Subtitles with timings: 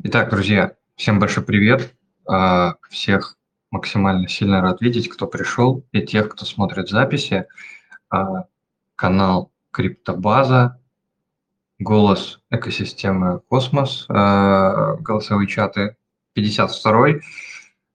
[0.00, 1.94] Итак, друзья, всем большой привет.
[2.28, 3.36] А, всех
[3.70, 7.46] максимально сильно рад видеть, кто пришел, и тех, кто смотрит записи.
[8.10, 8.44] А,
[8.94, 10.80] канал Криптобаза,
[11.78, 15.96] голос экосистемы Космос, а, голосовые чаты
[16.34, 17.20] 52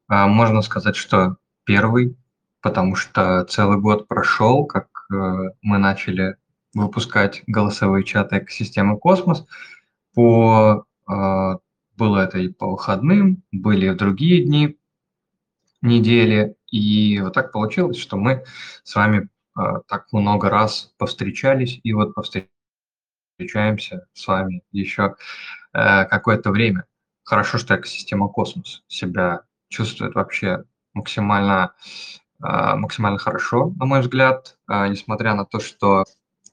[0.08, 2.18] Можно сказать, что первый,
[2.62, 5.16] потому что целый год прошел, как э,
[5.62, 6.36] мы начали
[6.74, 9.46] выпускать голосовые чаты экосистемы Космос
[10.16, 10.86] по
[12.02, 14.76] было это и по выходным, были и другие дни
[15.84, 16.56] недели.
[16.72, 18.44] И вот так получилось, что мы
[18.84, 25.16] с вами э, так много раз повстречались, и вот повстречаемся с вами еще
[25.74, 26.86] э, какое-то время.
[27.24, 30.64] Хорошо, что экосистема Космос себя чувствует вообще
[30.96, 31.76] максимально,
[32.44, 36.06] э, максимально хорошо, на мой взгляд, э, несмотря на то, что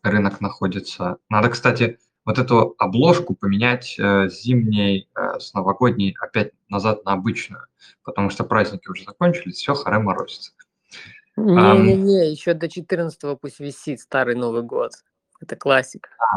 [0.02, 1.16] рынок находится...
[1.30, 7.14] Надо, кстати, вот эту обложку поменять э, с зимней, э, с новогодней опять назад на
[7.14, 7.62] обычную,
[8.02, 10.52] потому что праздники уже закончились, все, харе морозится.
[11.36, 14.92] Не-не-не, um, еще до 14 пусть висит старый Новый год.
[15.41, 16.11] Это классика.
[16.19, 16.36] А,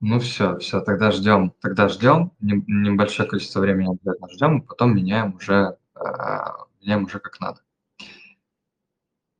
[0.00, 5.34] ну все, все, тогда ждем, тогда ждем, небольшое количество времени обязательно ждем, и потом меняем
[5.34, 6.08] уже, э,
[6.82, 7.62] меняем уже как надо.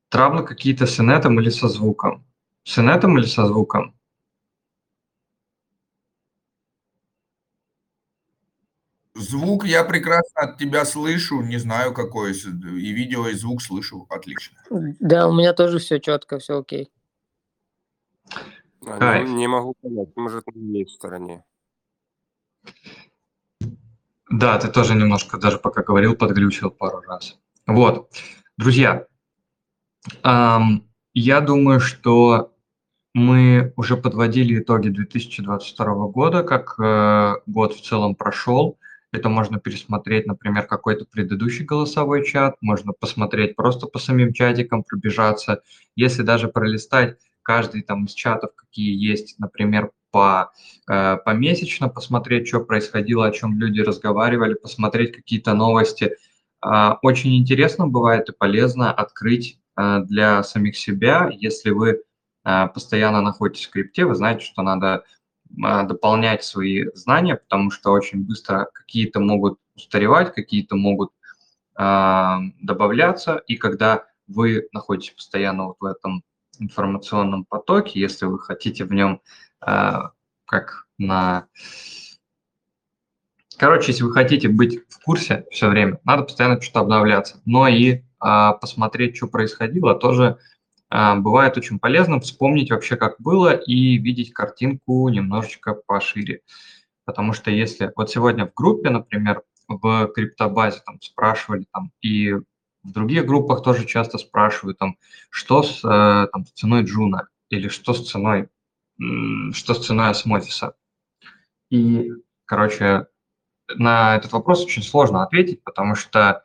[0.08, 2.24] Травлы какие-то с инетом или со звуком?
[2.64, 3.99] С инетом или со звуком?
[9.20, 14.56] Звук я прекрасно от тебя слышу, не знаю какой, и видео, и звук слышу, отлично.
[14.98, 16.90] Да, у меня тоже все четко, все окей.
[18.86, 21.44] А, не, не могу понять, может, на моей стороне.
[24.30, 27.38] Да, ты тоже немножко, даже пока говорил, подглючил пару раз.
[27.66, 28.10] Вот,
[28.56, 29.06] друзья,
[30.22, 32.54] эм, я думаю, что
[33.12, 38.78] мы уже подводили итоги 2022 года, как э, год в целом прошел.
[39.12, 45.62] Это можно пересмотреть, например, какой-то предыдущий голосовой чат, можно посмотреть просто по самим чатикам, пробежаться.
[45.96, 50.52] Если даже пролистать каждый там из чатов, какие есть, например, по,
[50.88, 56.16] э, помесячно, посмотреть, что происходило, о чем люди разговаривали, посмотреть какие-то новости.
[56.64, 62.02] Э, очень интересно бывает и полезно открыть э, для самих себя, если вы
[62.44, 65.04] э, постоянно находитесь в крипте, вы знаете, что надо
[65.50, 71.10] дополнять свои знания, потому что очень быстро какие-то могут устаревать, какие-то могут
[71.78, 76.22] э, добавляться, и когда вы находитесь постоянно вот в этом
[76.58, 79.20] информационном потоке, если вы хотите в нем
[79.66, 79.92] э,
[80.46, 81.46] как на...
[83.56, 87.92] Короче, если вы хотите быть в курсе все время, надо постоянно что-то обновляться, но и
[87.92, 88.02] э,
[88.60, 90.38] посмотреть, что происходило, тоже а,
[90.90, 96.42] бывает очень полезно вспомнить вообще, как было, и видеть картинку немножечко пошире.
[97.04, 102.32] Потому что если вот сегодня в группе, например, в криптобазе там спрашивали, там, и
[102.82, 104.96] в других группах тоже часто спрашивают, там,
[105.28, 108.48] что с, э, там, с ценой Джуна или что с ценой,
[109.52, 110.74] что с ценой осмотиса.
[111.70, 112.10] И,
[112.44, 113.06] короче,
[113.68, 116.42] на этот вопрос очень сложно ответить, потому что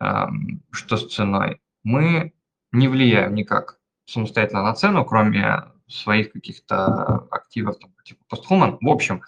[0.00, 1.60] эм, что с ценой?
[1.84, 2.32] Мы
[2.76, 8.78] не влияем никак самостоятельно на цену, кроме своих каких-то активов, там, типа постхуман.
[8.80, 9.22] В общем,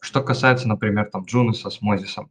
[0.00, 2.30] что касается, например, там Джуниса с Мозисом,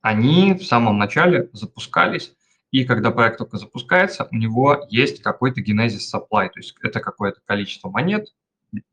[0.00, 2.34] они в самом начале запускались,
[2.70, 7.40] и когда проект только запускается, у него есть какой-то генезис supply, то есть это какое-то
[7.44, 8.34] количество монет,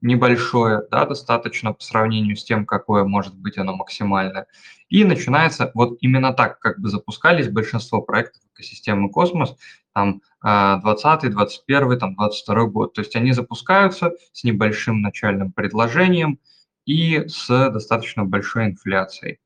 [0.02, 4.48] небольшое, да, достаточно по сравнению с тем, какое может быть оно максимальное.
[4.90, 9.56] И начинается вот именно так, как бы запускались большинство проектов экосистемы Космос,
[9.94, 12.94] там 20, 21, там 22 год.
[12.94, 16.40] То есть они запускаются с небольшим начальным предложением
[16.86, 19.40] и с достаточно большой инфляцией.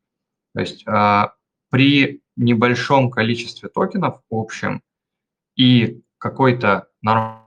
[0.54, 1.34] То есть а,
[1.70, 4.82] при небольшом количестве токенов общем
[5.56, 7.43] и какой-то нормальной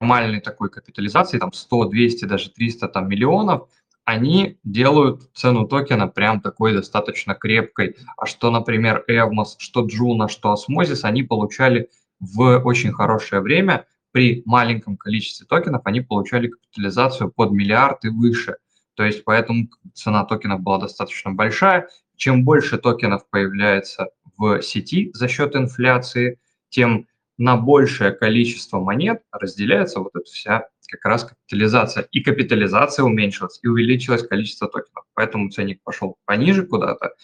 [0.00, 3.68] нормальной такой капитализации, там 100, 200, даже 300 там, миллионов,
[4.04, 7.96] они делают цену токена прям такой достаточно крепкой.
[8.16, 11.88] А что, например, Evmos, что Juno, что Osmosis, они получали
[12.20, 18.56] в очень хорошее время, при маленьком количестве токенов они получали капитализацию под миллиард и выше.
[18.94, 21.88] То есть поэтому цена токенов была достаточно большая.
[22.16, 27.08] Чем больше токенов появляется в сети за счет инфляции, тем
[27.38, 32.06] на большее количество монет разделяется вот эта вся как раз капитализация.
[32.12, 35.04] И капитализация уменьшилась, и увеличилось количество токенов.
[35.14, 37.14] Поэтому ценник пошел пониже куда-то.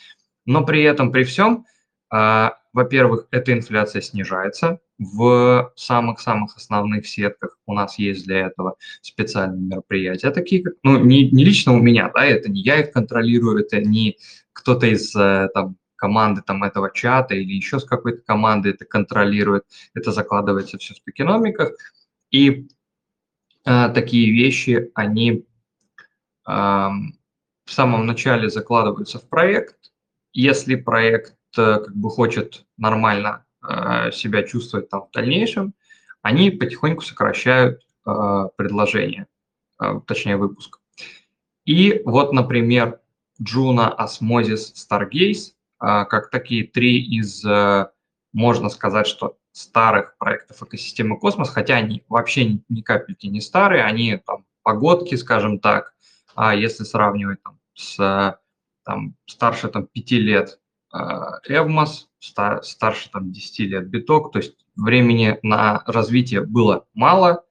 [0.46, 1.66] Но при этом, при всем,
[2.12, 9.62] э, во-первых, эта инфляция снижается, в самых-самых основных сетках у нас есть для этого специальные
[9.62, 13.60] мероприятия, такие как, ну, не, не лично у меня, да, это не я их контролирую,
[13.60, 14.18] это не
[14.52, 19.64] кто-то из э, там, команды там, этого чата или еще с какой-то команды это контролирует,
[19.94, 21.72] это закладывается все в токеномиках,
[22.30, 22.68] и
[23.64, 29.76] э, такие вещи, они э, в самом начале закладываются в проект,
[30.32, 35.74] если проект э, как бы хочет нормально Э, себя чувствовать там в дальнейшем,
[36.22, 39.26] они потихоньку сокращают э, предложение,
[39.78, 40.80] э, точнее выпуск.
[41.66, 43.00] И вот, например,
[43.38, 47.42] Juno, Osmosis, Stargaze, как такие три из,
[48.32, 54.18] можно сказать, что старых проектов экосистемы Космос, хотя они вообще ни, капельки не старые, они
[54.18, 55.94] там погодки, скажем так,
[56.34, 58.38] а если сравнивать там, с
[58.84, 60.60] там, старше там, пяти лет
[60.92, 67.44] Evmos, старше там, 10 лет биток, то есть времени на развитие было мало,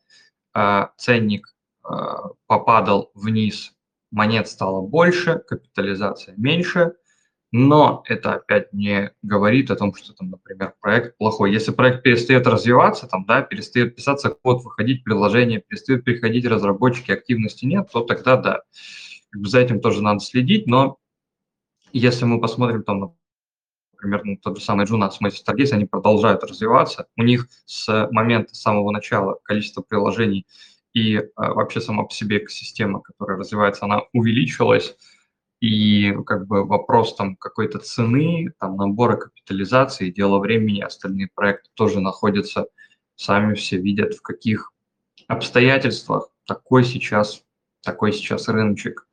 [0.54, 3.74] а, ценник а, попадал вниз,
[4.12, 6.96] монет стало больше, капитализация меньше,
[7.51, 11.51] но это опять не говорит о том, что там, например, проект плохой.
[11.51, 17.66] Если проект перестает развиваться, там, да, перестает писаться код, выходить приложение, перестают приходить разработчики, активности
[17.66, 18.62] нет, то тогда да.
[19.34, 20.98] За этим тоже надо следить, но
[21.92, 23.16] если мы посмотрим там,
[23.94, 27.07] например, ну, тот же самый Juno с Stargaze, они продолжают развиваться.
[27.18, 30.45] У них с момента самого начала количество приложений
[30.94, 34.95] и э, вообще сама по себе экосистема, которая развивается, она увеличилась.
[35.60, 42.00] И как бы вопрос там какой-то цены, там набора капитализации, дело времени, остальные проекты тоже
[42.00, 42.68] находятся,
[43.16, 44.72] сами все видят, в каких
[45.28, 47.44] обстоятельствах такой сейчас,
[47.84, 49.08] такой сейчас рыночек.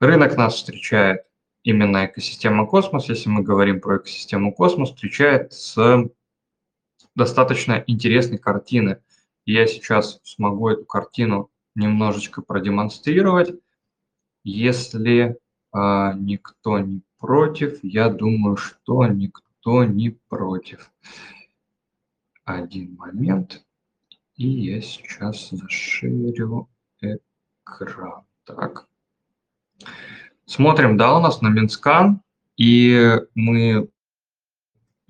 [0.00, 1.22] Рынок нас встречает
[1.62, 6.08] именно экосистема космос, если мы говорим про экосистему космос, встречает с
[7.14, 8.98] достаточно интересной картины.
[9.46, 13.54] Я сейчас смогу эту картину немножечко продемонстрировать.
[14.44, 15.38] Если
[15.74, 20.92] э, никто не против, я думаю, что никто не против.
[22.44, 23.64] Один момент.
[24.36, 26.68] И я сейчас заширю
[27.00, 28.24] экран.
[28.44, 28.86] Так.
[30.44, 32.20] Смотрим, да, у нас на Mintscan,
[32.56, 33.88] и мы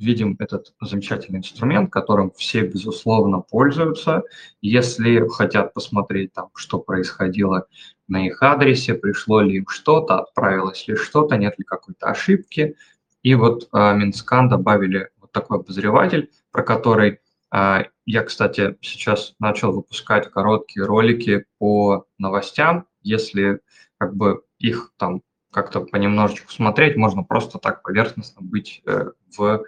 [0.05, 4.23] видим этот замечательный инструмент, которым все, безусловно, пользуются.
[4.61, 7.67] Если хотят посмотреть, там, что происходило
[8.07, 12.77] на их адресе, пришло ли им что-то, отправилось ли что-то, нет ли какой-то ошибки.
[13.23, 17.21] И вот э, Mintscan добавили вот такой обозреватель, про который
[17.53, 22.87] э, я, кстати, сейчас начал выпускать короткие ролики по новостям.
[23.03, 23.61] Если
[23.99, 25.23] как бы их там
[25.55, 29.65] как-то понемножечку смотреть, можно просто так поверхностно быть э, в,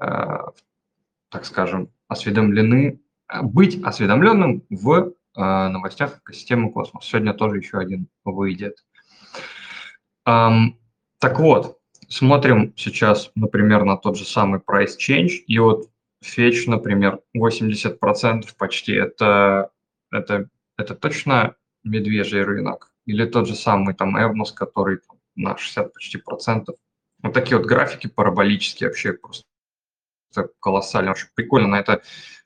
[0.00, 3.00] так скажем, осведомлены,
[3.42, 7.04] быть осведомленным в э, новостях экосистемы космос.
[7.04, 8.76] Сегодня тоже еще один выйдет.
[10.24, 15.90] Так вот, смотрим сейчас, например, на тот же самый price change, и вот
[16.22, 19.70] фетч, например, 80% почти, это,
[20.10, 21.54] это, это точно
[21.84, 22.90] медвежий рынок?
[23.10, 25.00] или тот же самый там Эвмос, который
[25.34, 26.76] на 60 почти процентов.
[27.22, 29.44] Вот такие вот графики параболические вообще просто
[30.60, 31.12] колоссально.
[31.12, 32.02] Очень прикольно на это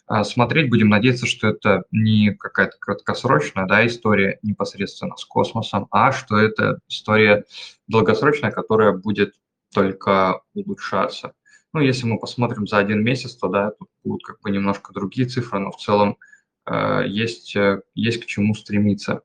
[0.07, 0.71] а, смотреть.
[0.71, 6.81] Будем надеяться, что это не какая-то краткосрочная да, история непосредственно с космосом, а что это
[6.89, 7.45] история
[7.89, 9.35] долгосрочная, которая будет
[9.73, 11.35] только улучшаться.
[11.73, 15.27] Ну, если мы посмотрим за один месяц, то да, тут будут как бы немножко другие
[15.27, 16.19] цифры, но в целом
[16.67, 19.23] э, есть, э, есть к чему стремиться.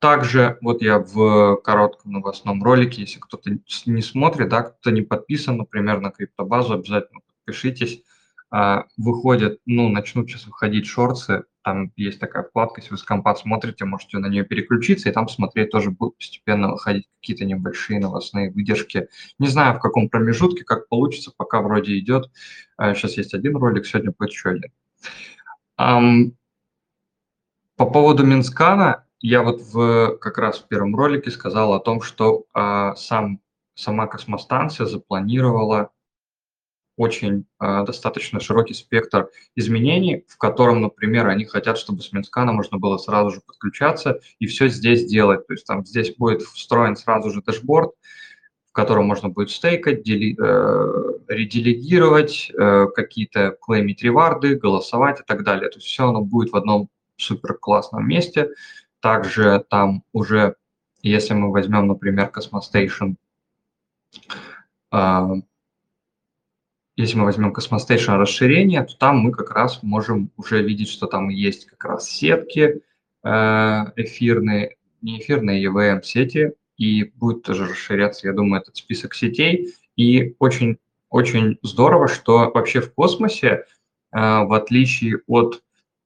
[0.00, 3.50] Также вот я в коротком новостном ролике, если кто-то
[3.86, 8.02] не смотрит, да, кто-то не подписан, например, на криптобазу, обязательно подпишитесь.
[8.50, 13.34] А, выходят, ну, начнут сейчас выходить шорты, там есть такая вкладка, если вы с компа
[13.34, 18.50] смотрите, можете на нее переключиться, и там смотреть тоже будут постепенно выходить какие-то небольшие новостные
[18.50, 19.08] выдержки.
[19.38, 22.30] Не знаю, в каком промежутке, как получится, пока вроде идет.
[22.80, 24.50] Сейчас есть один ролик, сегодня будет еще
[25.76, 26.34] один.
[27.76, 32.02] По поводу Mintscan а, я вот в, как раз в первом ролике сказал о том,
[32.02, 33.40] что а, сам,
[33.74, 35.90] сама Cosmostation запланировала
[36.96, 42.52] очень а, достаточно широкий спектр изменений, в котором, например, они хотят, чтобы с Mintscan а
[42.52, 45.46] можно было сразу же подключаться и все здесь делать.
[45.46, 47.92] То есть там здесь будет встроен сразу же dashboard,
[48.68, 55.44] в котором можно будет стейкать, дели, э, ределегировать, э, какие-то клеймить реварды, голосовать и так
[55.44, 55.70] далее.
[55.70, 58.50] То есть все оно будет в одном супер классном месте.
[59.00, 60.56] Также там уже,
[61.02, 63.14] если мы возьмем, например, Cosmostation,
[64.92, 65.26] э,
[66.96, 71.28] если мы возьмем Cosmostation расширение, то там мы как раз можем уже видеть, что там
[71.28, 72.82] есть как раз сетки
[73.22, 79.74] э, эфирные, не эфирные, EVM сети, и будет тоже расширяться, я думаю, этот список сетей.
[79.96, 80.78] И очень,
[81.08, 83.64] очень здорово, что вообще в космосе,
[84.12, 85.62] э, в отличие от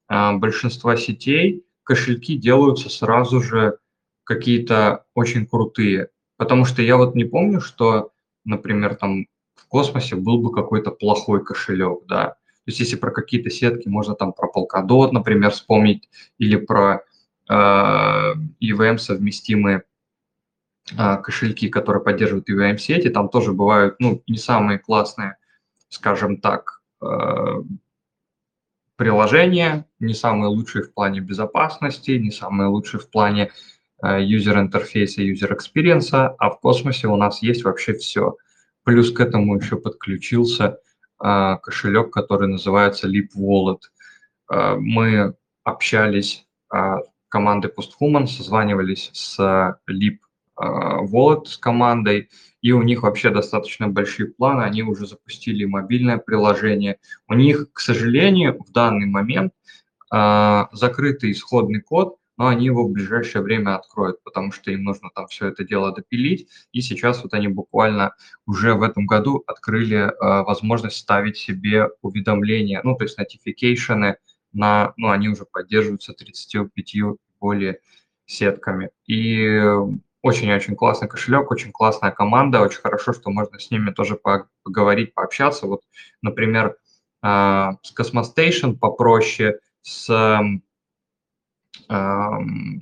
[0.09, 3.79] большинства сетей, кошельки делаются сразу же
[4.25, 6.09] какие-то очень крутые.
[6.37, 8.11] Потому что я вот не помню, что,
[8.45, 12.37] например, там в космосе был бы какой-то плохой кошелек, да.
[12.65, 16.09] То есть если про какие-то сетки можно там про Polkadot, например, вспомнить,
[16.39, 17.05] или про
[17.49, 19.83] э, EVM совместимые
[20.97, 25.37] э, кошельки, которые поддерживают EVM сети, там тоже бывают, ну, не самые классные,
[25.89, 27.63] скажем так, э,
[29.03, 33.51] приложения, не самые лучшие в плане безопасности, не самые лучшие в плане
[34.03, 38.37] user интерфейса, user experience, а в космосе у нас есть вообще все.
[38.85, 40.79] Плюс к этому еще подключился
[41.19, 43.79] а, кошелек, который называется Leap Wallet.
[44.49, 49.39] А, мы общались, а, команды Posthuman созванивались с
[49.89, 50.19] Leap
[50.63, 56.99] Wallet с командой, и у них вообще достаточно большие планы, они уже запустили мобильное приложение.
[57.29, 59.53] У них, к сожалению, в данный момент
[60.11, 65.11] а, закрытый исходный код, но они его в ближайшее время откроют, потому что им нужно
[65.15, 66.49] там все это дело допилить.
[66.73, 68.15] И сейчас вот они буквально
[68.47, 74.15] уже в этом году открыли э, возможность ставить себе уведомления, ну, то есть notification
[74.53, 77.81] на, ну, они уже поддерживаются 35 более
[78.27, 78.91] сетками.
[79.07, 79.61] И
[80.23, 84.19] очень-очень классный кошелек, очень классная команда, очень хорошо, что можно с ними тоже
[84.65, 85.67] поговорить, пообщаться.
[85.67, 85.83] Вот,
[86.23, 86.77] например,
[87.23, 87.27] э,
[87.83, 90.41] с Cosmostation попроще, с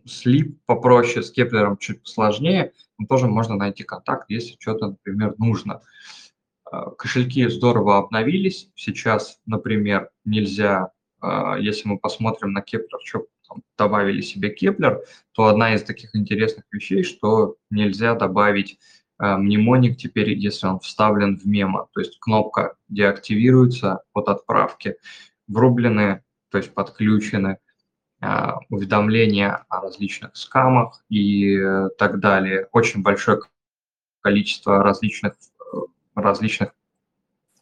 [0.07, 5.83] Слип попроще, с Кеплером чуть сложнее, но тоже можно найти контакт, если что-то, например, нужно.
[6.71, 8.71] А, кошельки здорово обновились.
[8.75, 15.01] Сейчас, например, нельзя, а, если мы посмотрим на Keplr, что там, добавили себе Keplr,
[15.33, 18.79] то одна из таких интересных вещей, что нельзя добавить
[19.19, 21.89] а, mnemonic теперь, если он вставлен в memo.
[21.93, 24.97] То есть кнопка деактивируется от отправки.
[25.49, 27.59] Врублены, то есть подключены
[28.23, 32.69] а, уведомления о различных скамах и э, так далее.
[32.73, 33.41] Очень большое
[34.21, 35.35] количество различных,
[35.75, 35.77] э,
[36.15, 36.75] различных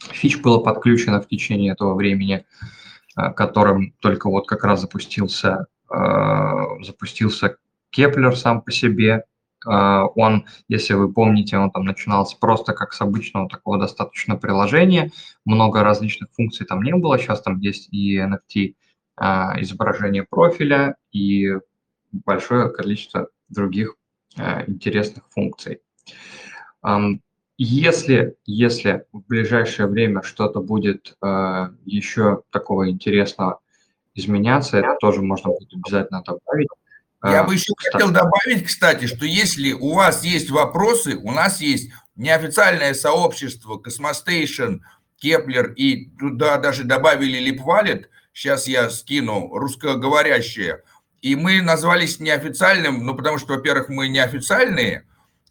[0.01, 2.45] фич было подключено в течение этого времени,
[3.17, 7.57] э, которым только вот как раз запустился, запустился
[7.91, 9.25] Keplr сам по себе.
[9.65, 15.11] Он, если вы помните, он там начинался просто как с обычного такого достаточно приложения,
[15.45, 18.75] много различных функций там не было, сейчас там есть и NFT,
[19.17, 21.55] а, изображение профиля и
[22.13, 23.97] большое количество других
[24.67, 25.81] интересных функций.
[27.57, 31.17] Если, если в ближайшее время что-то будет
[31.85, 33.59] еще такого интересного
[34.19, 36.69] изменяться, это тоже можно будет обязательно добавить.
[37.25, 37.93] Я бы еще кстати.
[37.93, 44.81] хотел добавить, кстати, что если у вас есть вопросы, у нас есть неофициальное сообщество Cosmostation,
[45.23, 48.05] Kepler и туда даже добавили LipWallet–
[48.39, 50.83] сейчас я скину, русскоговорящие,
[51.21, 55.07] и мы назвались неофициальным, ну, потому что, во-первых, мы неофициальные,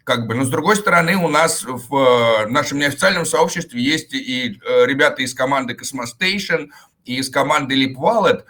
[0.06, 4.58] как бы, но с другой стороны, у нас в э, нашем неофициальном сообществе есть и
[4.58, 5.76] э, ребята из команды и
[7.16, 8.44] из команды Leap Wallet,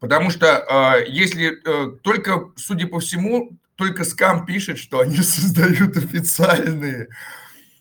[0.00, 1.58] потому что э, если
[2.02, 7.08] только, судя по всему, только скам пишет, что они создают официальные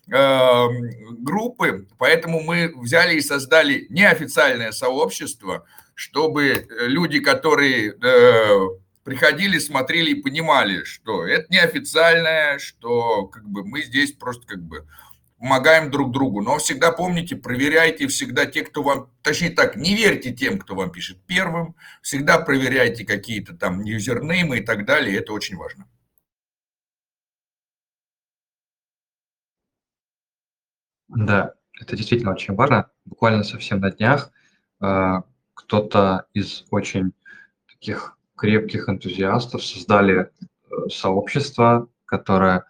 [0.06, 8.68] группы, поэтому мы взяли и создали неофициальное сообщество– чтобы э, люди, которые э,
[9.04, 14.86] приходили, смотрели и понимали, что это неофициальное, что как бы мы здесь просто как бы
[15.44, 16.42] помогаем друг другу.
[16.42, 20.90] Но всегда помните, проверяйте всегда те, кто вам, точнее так, не верьте тем, кто вам
[20.90, 25.86] пишет первым, всегда проверяйте какие-то там юзернеймы и так далее, это очень важно.
[31.10, 32.90] Да, это действительно очень важно.
[33.04, 34.32] Буквально совсем на днях
[34.82, 35.22] э,
[35.56, 37.12] кто-то из очень
[37.68, 42.64] таких крепких энтузиастов создали э, сообщество, которое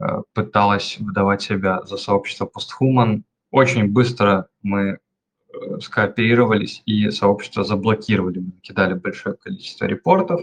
[0.00, 3.24] э, пыталось выдавать себя за сообщество постхуман.
[3.50, 4.98] Очень быстро мы
[5.52, 8.40] э, скооперировались и сообщество заблокировали.
[8.40, 10.42] Мы кидали большое количество репортов.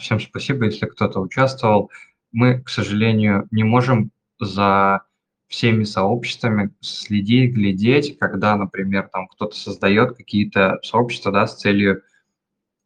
[0.00, 1.90] Всем спасибо, если кто-то участвовал.
[2.32, 4.10] Мы, к сожалению, не можем
[4.40, 5.02] за
[5.46, 12.02] всеми сообществами следить, глядеть, когда, например, там кто-то создает какие-то сообщества, да, с целью,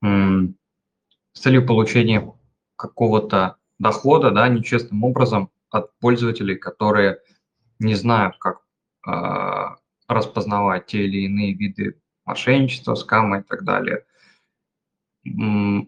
[0.02, 2.31] с целью получения
[2.76, 7.18] какого-то дохода, да, нечестным образом от пользователей, которые
[7.78, 8.61] не знают, как,
[9.06, 9.76] а,
[10.08, 14.04] распознавать те или иные виды мошенничества, скама и так далее.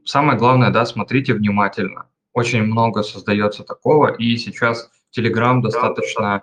[0.05, 2.09] Самое главное, да, смотрите внимательно.
[2.33, 6.43] Очень много создается такого, и сейчас Telegram достаточно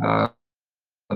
[0.00, 0.28] э,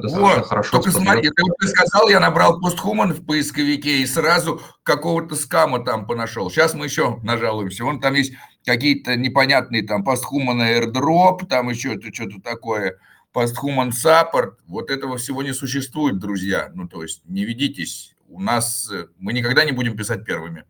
[0.00, 4.62] достаточно вот, хорошо только смотри, ты, ты сказал, я набрал постхуман в поисковике и сразу
[4.82, 6.50] какого-то скама там понашел.
[6.50, 7.84] Сейчас мы еще нажалуемся.
[7.84, 8.32] Вон там есть
[8.64, 12.98] какие-то непонятные там постхуман airdrop, там еще что-то такое,
[13.32, 14.58] постхуман саппорт.
[14.66, 16.70] Вот этого всего не существует, друзья.
[16.74, 18.16] Ну, то есть не ведитесь.
[18.28, 20.64] У нас э, мы никогда не будем писать первыми.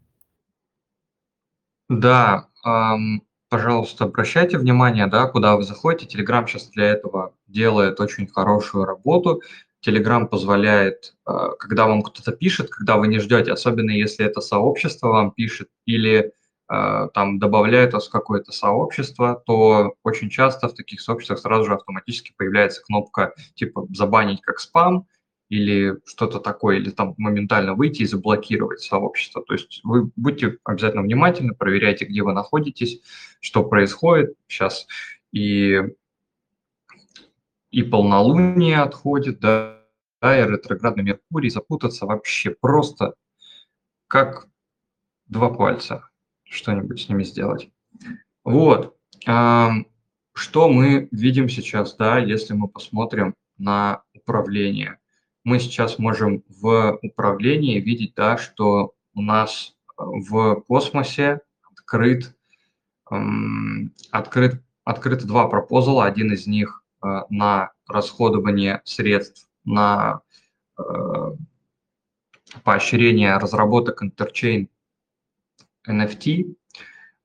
[1.89, 3.23] Да, эм,
[3.53, 6.07] пожалуйста, обращайте внимание, да, куда вы заходите.
[6.17, 9.43] Telegram сейчас для этого делает очень хорошую работу.
[9.87, 15.09] Telegram позволяет, э, когда вам кто-то пишет, когда вы не ждете, особенно если это сообщество
[15.09, 16.33] вам пишет или
[16.71, 21.75] э, там добавляет вас в какое-то сообщество, то очень часто в таких сообществах сразу же
[21.75, 25.07] автоматически появляется кнопка типа «забанить как спам»,
[25.53, 29.45] или что-то такое, или там моментально выйти и заблокировать сообщество.
[29.45, 33.03] То есть вы будьте обязательно внимательны, проверяйте, где вы находитесь,
[33.39, 34.87] что происходит сейчас.
[35.31, 35.79] И,
[37.71, 39.79] и полнолуние отходит, да,
[40.23, 43.13] да, и ретроградный Меркурий, запутаться вообще просто
[44.09, 44.49] как
[45.27, 46.09] два пальца,
[46.45, 47.71] что-нибудь с ними сделать.
[48.43, 48.97] Вот.
[49.21, 54.99] Что мы видим сейчас, да, если мы посмотрим на управление
[55.45, 62.35] мы сейчас можем в управлении видеть, да, что у нас э, в космосе открыт,
[63.11, 66.07] эм, открыт, открыты два пропозала.
[66.07, 70.23] Один из них э, на расходование средств на
[70.79, 70.83] э,
[72.65, 74.69] поощрение разработок интерчейн
[75.89, 76.55] NFT.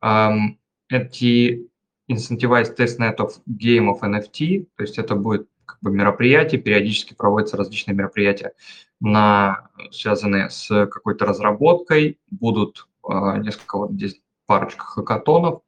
[0.03, 0.57] Um,
[0.89, 1.67] эти
[2.09, 7.57] Incentivized Testnet of Game of NFT, то есть это будет как бы мероприятий, периодически проводятся
[7.57, 8.53] различные мероприятия,
[8.99, 15.61] на, связанные с какой-то разработкой, будут э, несколько, вот здесь парочка хакатонов,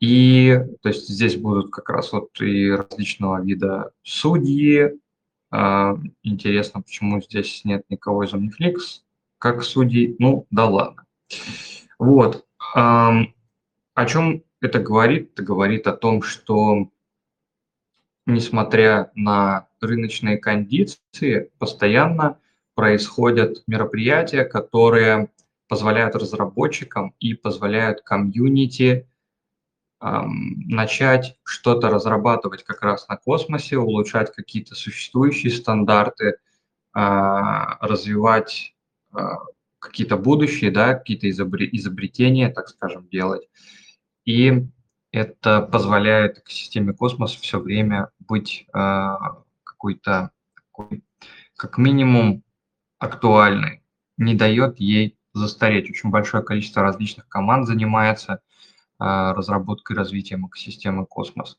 [0.00, 4.98] и то есть здесь будут как раз вот и различного вида судьи.
[5.52, 9.02] Э, интересно, почему здесь нет никого из Omniflix
[9.38, 10.16] как судей.
[10.18, 11.06] Ну, да ладно.
[11.98, 12.44] Вот.
[12.76, 13.10] Э,
[13.94, 15.32] о чем это говорит?
[15.32, 16.88] Это говорит о том, что
[18.32, 22.38] несмотря на рыночные кондиции, постоянно
[22.74, 25.30] происходят мероприятия, которые
[25.68, 29.08] позволяют разработчикам и позволяют комьюнити
[30.00, 36.34] эм, начать что-то разрабатывать как раз на космосе, улучшать какие-то существующие стандарты, э,
[37.80, 38.74] развивать
[39.14, 39.18] э,
[39.78, 43.48] какие-то будущие, да, какие-то изобретения, так скажем, делать.
[44.24, 44.66] И
[45.12, 49.16] это позволяет экосистеме космоса все время быть э,
[49.64, 50.30] какой-то,
[51.56, 52.42] как минимум,
[52.98, 53.82] актуальной,
[54.18, 55.90] не дает ей застареть.
[55.90, 58.38] Очень большое количество различных команд занимается э,
[58.98, 61.58] разработкой и развитием экосистемы космос.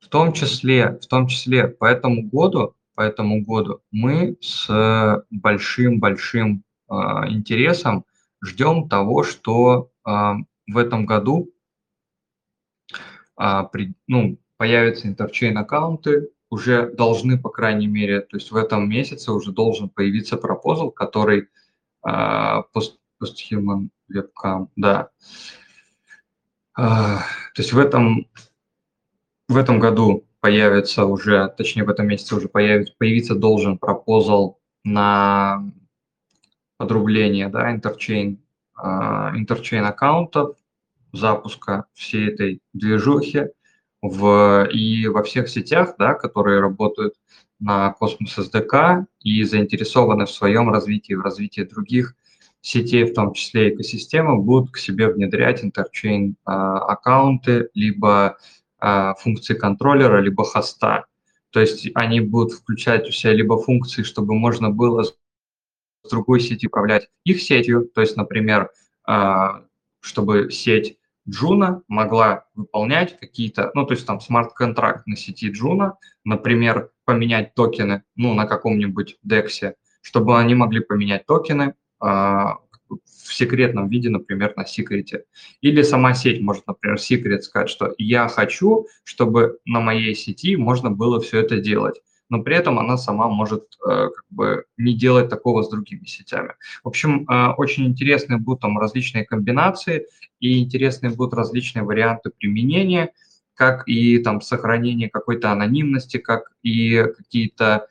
[0.00, 6.64] В том числе, в том числе по этому году, по этому году мы с большим-большим
[6.90, 6.94] э,
[7.28, 8.04] интересом
[8.42, 10.32] ждем того, что э,
[10.66, 11.50] в этом году
[13.38, 18.88] а, при, ну, появятся интерчейн аккаунты, уже должны, по крайней мере, то есть в этом
[18.88, 21.48] месяце уже должен появиться пропозал, который
[22.02, 23.90] а, post, post-human
[24.76, 25.10] да.
[26.74, 27.18] А,
[27.54, 28.26] то есть в этом,
[29.46, 35.62] в этом году появится уже, точнее в этом месяце уже появится, появиться должен пропозал на
[36.76, 38.40] подрубление, да, интерчейн,
[38.76, 40.56] interchain аккаунтов,
[41.12, 43.46] запуска всей этой движухи
[44.02, 47.14] в, и во всех сетях, да, которые работают
[47.60, 52.14] на Cosmos SDK и заинтересованы в своем развитии, в развитии других
[52.60, 58.36] сетей, в том числе экосистемы, будут к себе внедрять interchain а, аккаунты, либо
[58.78, 61.06] а, функции контроллера, либо хоста.
[61.50, 65.14] То есть они будут включать у себя либо функции, чтобы можно было с
[66.10, 68.70] другой сети управлять их сетью, то есть, например,
[69.04, 69.64] а,
[70.00, 70.98] чтобы сеть
[71.28, 78.02] Juno могла выполнять какие-то, ну, то есть там смарт-контракт на сети Juno, например, поменять токены,
[78.16, 82.58] ну, на каком-нибудь DEX, чтобы они могли поменять токены а,
[82.88, 85.24] в секретном виде, например, на секрете.
[85.60, 90.90] Или сама сеть может, например, секрет сказать, что я хочу, чтобы на моей сети можно
[90.90, 95.28] было все это делать но при этом она сама может э, как бы не делать
[95.28, 96.54] такого с другими сетями.
[96.84, 100.06] В общем, э, очень интересные будут там различные комбинации
[100.40, 103.12] и интересные будут различные варианты применения,
[103.54, 107.88] как и там сохранение какой-то анонимности, как и какие-то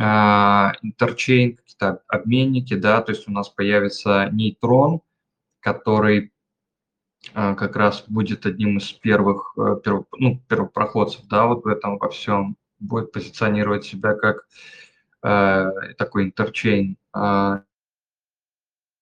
[0.00, 5.00] интерчейн, какие-то обменники, да, то есть у нас появится нейтрон,
[5.58, 6.30] который
[7.34, 12.08] как раз будет одним из первых, первых ну, первых проходцев, да, вот в этом во
[12.10, 14.46] всем, будет позиционировать себя как
[15.22, 17.60] э, такой интерчейн, э,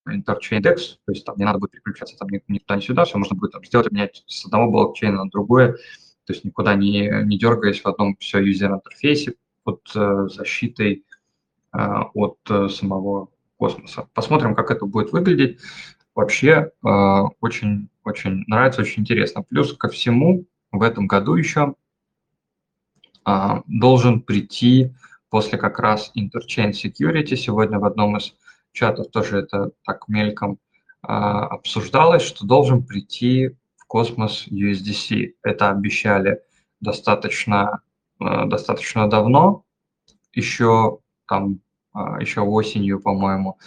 [0.06, 3.04] интерчейн DEX, то есть там не надо будет переключаться там ни, ни туда, ни сюда,
[3.04, 5.72] все можно будет там, сделать, менять с одного блокчейна на другое,
[6.26, 11.04] то есть никуда не, не дергаясь в одном все юзер-интерфейсе под э, защитой
[11.72, 11.78] э,
[12.14, 14.08] от э, самого космоса.
[14.14, 15.60] Посмотрим, как это будет выглядеть.
[16.14, 19.42] Вообще очень-очень э, нравится, очень интересно.
[19.42, 21.74] Плюс ко всему в этом году еще
[23.26, 24.94] э, должен прийти
[25.30, 27.36] после как раз Interchain Security.
[27.36, 28.34] Сегодня в одном из
[28.72, 30.58] чатов тоже это так мельком
[31.02, 35.34] а, обсуждалось, что должен прийти в космос USDC.
[35.42, 36.40] Это обещали
[36.80, 37.82] достаточно,
[38.18, 39.64] а, достаточно давно,
[40.32, 41.60] еще там,
[41.92, 43.58] а, еще осенью, по-моему,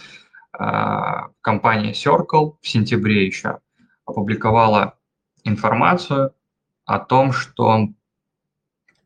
[0.51, 3.59] а, компания Circle в сентябре еще
[4.05, 4.97] опубликовала
[5.43, 6.33] информацию
[6.85, 7.89] о том, что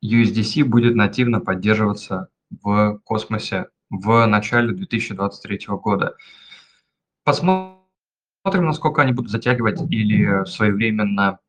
[0.04, 6.16] USDC будет нативно поддерживаться в космосе в начале 2023 года.
[7.24, 11.40] Посмотрим, насколько они будут затягивать или своевременно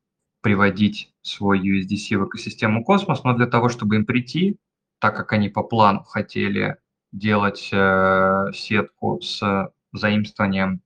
[0.41, 4.57] приводить свой USDC в экосистему космос, но для того, чтобы им прийти,
[4.99, 6.77] так как они по плану хотели
[7.11, 10.81] делать э, сетку с заимствованием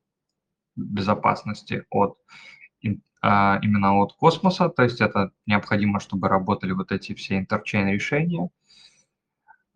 [0.75, 2.48] безопасности от а,
[3.21, 8.49] именно от космоса, то есть это необходимо, чтобы работали вот эти все interchain решения,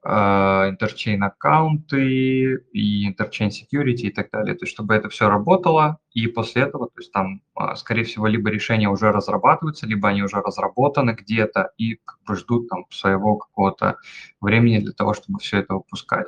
[0.06, 4.54] а, interchain аккаунты и interchain security и так далее.
[4.54, 8.28] То есть чтобы это все работало, и после этого, то есть там, а, скорее всего,
[8.28, 13.38] либо решения уже разрабатываются, либо они уже разработаны где-то и как бы ждут там своего
[13.38, 13.98] какого-то
[14.42, 16.28] времени для того, чтобы все это выпускать.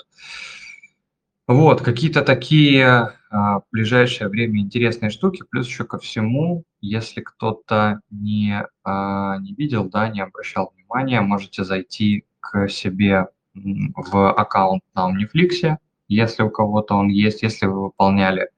[1.47, 7.99] Вот, какие-то такие а, в ближайшее время интересные штуки, плюс еще ко всему, если кто-то
[8.09, 15.11] не, а, не видел, да, не обращал внимания, можете зайти к себе в аккаунт на
[15.11, 15.77] Omniflix,
[16.07, 18.49] если у кого-то он есть, если вы выполняли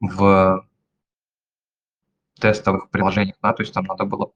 [0.00, 0.66] в
[2.38, 4.32] тестовых приложениях, да, то есть там надо было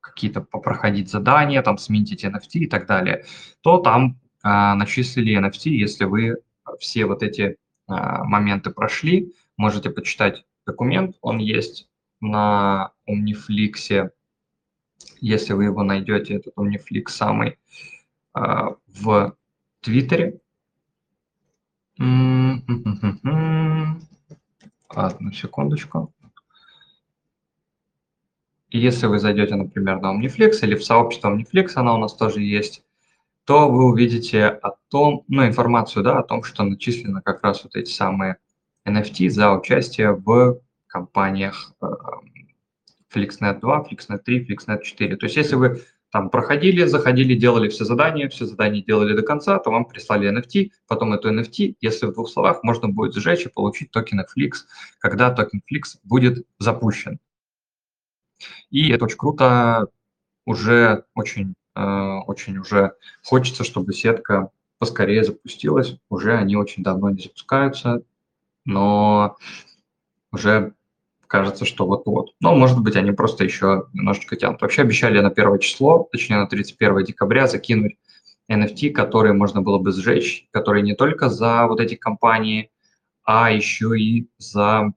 [0.00, 3.24] какие-то попроходить задания, там сменить NFT и так далее,
[3.60, 6.36] то там а, начислили NFT, если вы
[6.78, 7.56] все вот эти
[7.86, 11.88] а, моменты прошли, можете почитать документ, он есть
[12.20, 14.10] на Omniflix,
[15.20, 17.58] если вы его найдете, этот Omniflix самый,
[18.32, 19.36] а, в
[19.80, 20.40] Твиттере.
[24.88, 26.12] Одну секундочку.
[28.70, 32.82] если вы зайдете, например, на Omniflex или в сообщество Omniflex, она у нас тоже есть,
[33.44, 37.76] то вы увидите о том, ну, информацию, да, о том, что начислено как раз вот
[37.76, 38.38] эти самые
[38.86, 41.86] NFT за участие в компаниях э,
[43.14, 45.16] FlixNet 2, FlixNet 3, FlixNet 4.
[45.16, 45.82] То есть если вы
[46.14, 50.70] там проходили, заходили, делали все задания, все задания делали до конца, то вам прислали NFT,
[50.86, 54.58] потом эту NFT, если в двух словах, можно будет сжечь и получить токены Flix,
[55.00, 57.18] когда токен Flix будет запущен.
[58.70, 59.88] И это очень круто,
[60.46, 65.96] уже очень, очень уже хочется, чтобы сетка поскорее запустилась.
[66.08, 68.02] Уже они очень давно не запускаются,
[68.64, 69.36] но
[70.32, 70.74] уже
[71.26, 72.34] кажется, что вот-вот.
[72.40, 74.62] Но, может быть, они просто еще немножечко тянут.
[74.62, 77.96] Вообще обещали на первое число, точнее на 31 декабря закинуть
[78.50, 82.70] NFT, которые можно было бы сжечь, которые не только за вот эти компании,
[83.24, 84.92] а еще и за,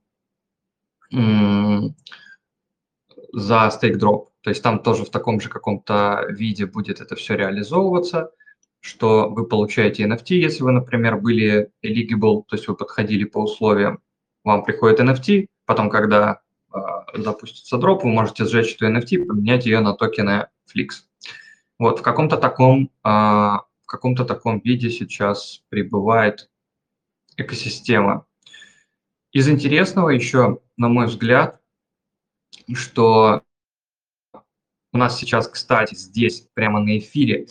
[3.34, 4.30] за стейк дроп.
[4.48, 8.32] То есть там тоже в таком же каком-то виде будет это все реализовываться,
[8.80, 14.00] что вы получаете NFT, если вы, например, были eligible, то есть вы подходили по условиям,
[14.46, 16.40] вам приходит NFT, Потом, когда
[16.74, 16.80] э,
[17.16, 20.92] запустится дроп, вы можете сжечь эту NFT поменять ее на токены Flix.
[21.78, 26.50] Вот в каком-то таком, э, в каком-то таком виде сейчас пребывает
[27.36, 28.26] экосистема.
[29.34, 31.60] Из интересного еще, на мой взгляд,
[32.74, 33.42] что
[34.94, 37.48] у нас сейчас, кстати, здесь, прямо на эфире,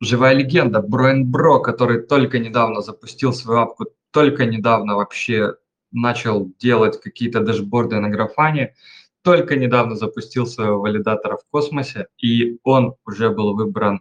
[0.00, 5.54] живая легенда Броен Бро, который только недавно запустил свою апку, только недавно вообще
[5.92, 8.74] начал делать какие-то дашборды на графане,
[9.22, 14.00] только недавно запустил своего валидатора в космосе, и он уже был выбран э,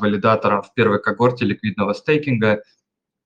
[0.00, 2.62] валидатором в первой когорте ликвидного стейкинга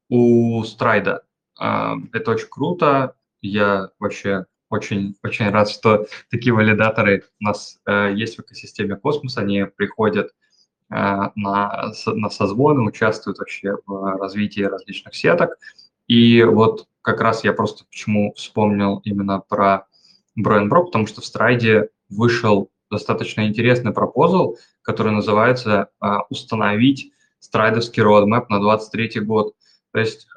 [0.08, 1.22] у Страйда.
[1.60, 3.14] Э, это очень круто.
[3.40, 9.40] Я вообще очень, очень рад, что такие валидаторы у нас э, есть в экосистеме космоса.
[9.40, 10.30] Они приходят
[10.90, 11.32] на,
[12.06, 15.58] на созвоны, участвуют вообще в развитии различных сеток.
[16.06, 19.86] И вот как раз я просто почему вспомнил именно про
[20.34, 25.90] Бро, потому что в страйде вышел достаточно интересный пропозал, который называется
[26.30, 29.54] «Установить страйдовский roadmap на 23 год».
[29.92, 30.28] То есть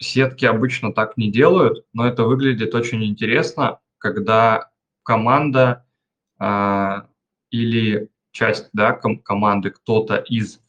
[0.00, 4.70] сетки обычно так не делают, но это выглядит очень интересно, когда
[5.02, 5.86] команда
[6.40, 7.02] э,
[7.50, 10.60] или часть да, ком- команды, кто-то из...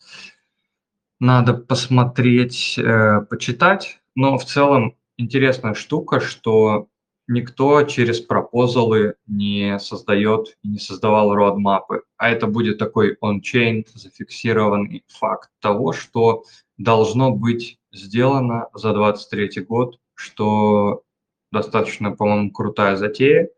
[1.20, 6.90] Надо посмотреть, э, почитать, но в целом интересная штука, что
[7.28, 15.04] никто через пропозалы не создает и не создавал родмапы, а это будет такой on-chain зафиксированный
[15.08, 16.44] факт того, что
[16.78, 21.04] должно быть сделано за 23 год, что
[21.52, 23.50] достаточно, по-моему, крутая затея.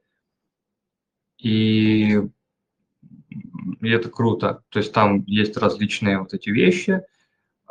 [1.38, 2.20] И,
[3.82, 4.64] и это круто.
[4.70, 7.02] То есть там есть различные вот эти вещи,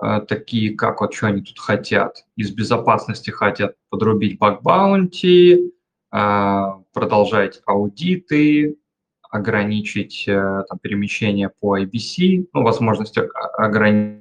[0.00, 2.24] э, такие как вот что они тут хотят.
[2.36, 5.72] Из безопасности хотят подрубить баг-баунти,
[6.12, 8.76] продолжать аудиты,
[9.32, 13.16] ограничить э, там, перемещение по IBC, ну, возможность
[13.56, 14.20] ограничить.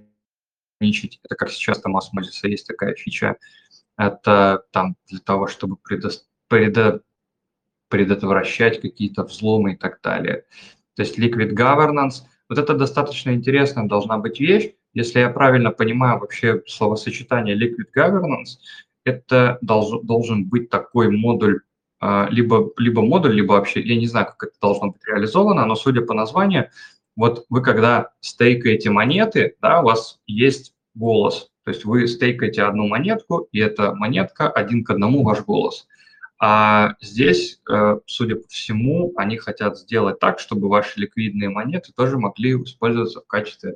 [1.24, 3.36] Это как сейчас там Osmosis есть такая фича.
[3.98, 6.12] Это там для того, чтобы предо,
[6.48, 7.02] предо,
[7.90, 10.46] предотвращать какие-то взломы и так далее.
[10.96, 12.24] То есть liquid governance.
[12.48, 14.72] Вот это достаточно интересная должна быть вещь.
[14.94, 18.60] Если я правильно понимаю вообще словосочетание liquid governance,
[19.04, 21.71] это должен, должен быть такой модуль, а,
[22.02, 26.02] либо, либо модуль, либо вообще, я не знаю, как это должно быть реализовано, но судя
[26.02, 26.70] по названию,
[27.16, 32.88] вот вы когда стейкаете монеты, да, у вас есть голос, то есть вы стейкаете одну
[32.88, 35.88] монетку, и эта монетка один к одному ваш голос.
[36.40, 42.18] А здесь, э, судя по всему, они хотят сделать так, чтобы ваши ликвидные монеты тоже
[42.18, 43.76] могли использоваться в качестве э,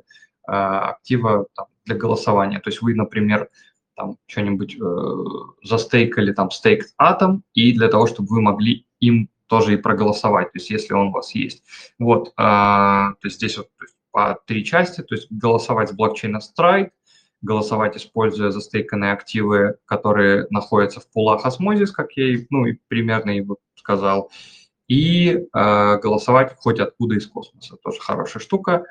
[0.50, 1.46] актива
[1.84, 2.58] для голосования.
[2.58, 3.50] То есть вы, например,
[3.96, 5.24] там что-нибудь э,
[5.62, 10.58] застейкали там стейк атом, и для того, чтобы вы могли им тоже и проголосовать, то
[10.58, 11.64] есть если он у вас есть.
[11.98, 16.38] Вот, а, то есть здесь вот есть по три части, то есть голосовать с блокчейна
[16.38, 16.90] Strike,
[17.42, 23.30] голосовать, используя застейканные активы, которые находятся в пулах Osmosis, как я и, ну, и примерно
[23.30, 24.30] его сказал,
[24.88, 28.84] и э, голосовать хоть откуда из космоса, тоже хорошая штука.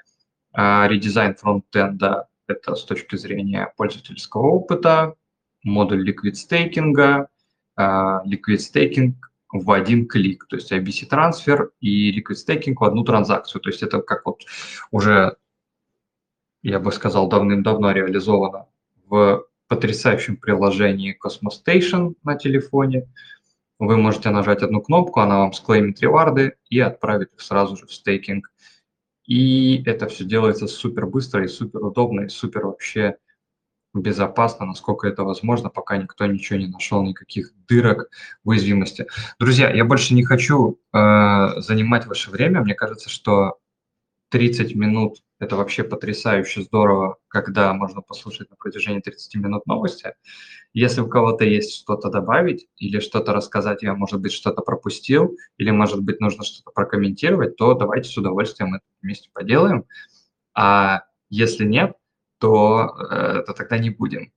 [0.54, 5.16] Э, редизайн фронтенда– это с точки зрения пользовательского опыта,
[5.64, 7.30] модуль liquid стейкинга,
[7.78, 13.04] э, liquid стейкинг в один клик, то есть IBC трансфер и liquid стейкинг в одну
[13.04, 13.62] транзакцию.
[13.62, 14.42] То есть это как вот
[14.92, 15.38] уже,
[16.62, 18.68] я бы сказал, давным-давно реализовано
[19.08, 23.08] в потрясающем приложении Cosmos Station на телефоне.
[23.80, 27.94] Вы можете нажать одну кнопку, она вам склеймит реварды и отправит их сразу же в
[27.94, 28.52] стейкинг.
[29.26, 33.18] И это все делается супер быстро и супер удобно, и супер вообще
[33.94, 38.10] безопасно, насколько это возможно, пока никто ничего не нашел, никаких дырок
[38.44, 39.08] в уязвимости.
[39.40, 40.98] Друзья, я больше не хочу э,
[41.58, 42.62] занимать ваше время.
[42.62, 43.58] Мне кажется, что
[44.30, 50.14] 30 минут– это вообще потрясающе здорово, когда можно послушать на протяжении 30 минут новости.
[50.74, 55.72] Если у кого-то есть что-то добавить или что-то рассказать, я, может быть, что-то пропустил, или,
[55.72, 59.86] может быть, нужно что-то прокомментировать, то давайте с удовольствием это вместе поделаем.
[60.54, 61.96] А если нет,
[62.40, 64.32] то, э, то тогда не будем.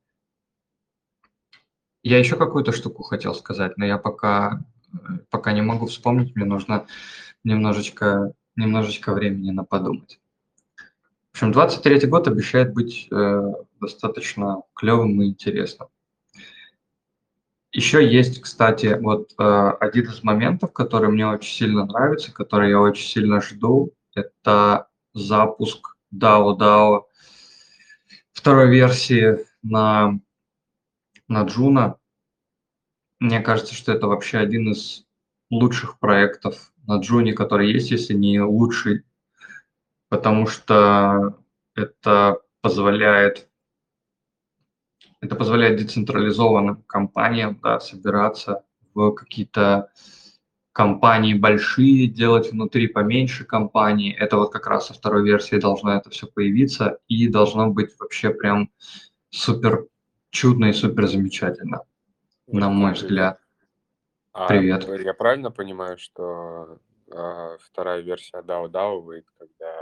[2.02, 6.44] Я еще какую-то штуку хотел сказать, но я пока, э, пока не могу вспомнить, мне
[6.44, 6.87] нужно
[7.44, 10.20] немножечко, немножечко времени на подумать.
[11.38, 15.87] Общем, 23 год обещает быть э, достаточно клевым и интересным.
[17.70, 22.81] Еще есть, кстати, вот э, один из моментов, который мне очень сильно нравится, который я
[22.81, 27.03] очень сильно жду, это запуск DAO-DAO
[28.33, 30.18] второй версии на,
[31.29, 31.98] на Juno.
[33.20, 35.05] Мне кажется, что это вообще один из
[35.51, 39.05] лучших проектов на Джуне, который есть, если не лучший,
[40.09, 41.38] потому что
[41.75, 43.49] это позволяет
[45.21, 49.90] это позволяет децентрализованным компаниям да, собираться в какие-то
[50.73, 54.12] компании большие, делать внутри поменьше компаний.
[54.12, 58.31] Это вот как раз со второй версии должно это все появиться и должно быть вообще
[58.31, 58.71] прям
[59.31, 59.88] супер
[60.31, 61.81] чудно и супер замечательно,
[62.47, 63.40] Ой, на мой взгляд.
[64.33, 64.88] А, привет.
[65.05, 66.79] Я правильно понимаю, что
[67.11, 69.75] э, вторая версия DAO DAO выйдет, когда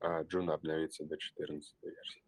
[0.00, 2.22] э, Джун обновится до 14 версии?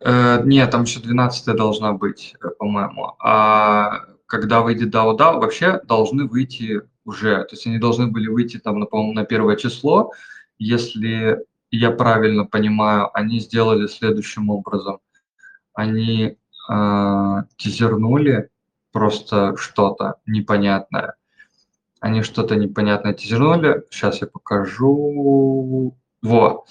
[0.00, 3.14] Э, нет, там еще 12 должна быть, э, по-моему.
[3.20, 7.44] А когда выйдет DAO DAO, вообще должны выйти уже.
[7.44, 10.12] То есть они должны были выйти там, на, по-моему, на первое число.
[10.58, 11.38] Если
[11.70, 14.98] я правильно понимаю, они сделали следующим образом.
[15.74, 16.36] Они
[16.70, 18.50] э, тизернули
[18.90, 21.14] просто что-то непонятное.
[22.00, 23.84] Они что-то непонятное тизернули.
[23.90, 25.96] Сейчас я покажу.
[26.22, 26.64] Во.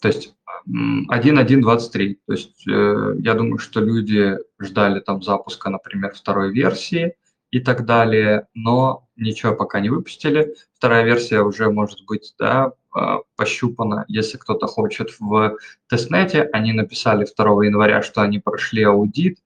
[0.00, 0.34] То есть
[0.66, 2.16] 1.1.23.
[2.26, 7.14] То есть э, я думаю, что люди ждали там запуска, например, второй версии
[7.50, 10.54] и так далее, но ничего пока не выпустили.
[10.74, 16.48] Вторая версия уже может быть да, а, пощупана, если кто-то хочет в тестнете.
[16.52, 19.38] Они написали 2 января, что они прошли аудит.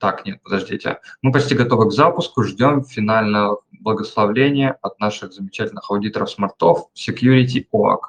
[0.00, 0.98] Так, нет, подождите.
[1.20, 8.00] Мы почти готовы к запуску, ждем финального благословления от наших замечательных аудиторов смартов Security OAK.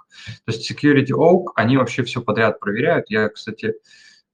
[0.45, 3.09] То есть Security OAK, они вообще все подряд проверяют.
[3.09, 3.75] Я, кстати,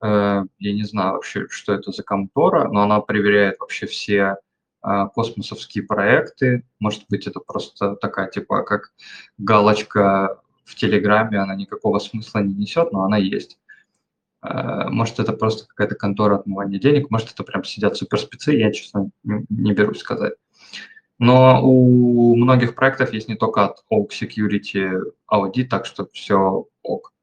[0.04, 4.36] э, я не знаю вообще, что это за контора, но она проверяет вообще все
[4.84, 6.64] э, космосовские проекты.
[6.80, 8.92] Может быть, это просто такая, типа, как
[9.40, 13.58] галочка в Телеграме, она никакого смысла не несет, но она есть.
[14.44, 19.10] Э, может, это просто какая-то контора отмывания денег, может, это прям сидят суперспецы, я, честно,
[19.24, 20.34] не берусь сказать.
[21.20, 27.14] Но у многих проектов есть не только от Oak Security аудит, так что все ок.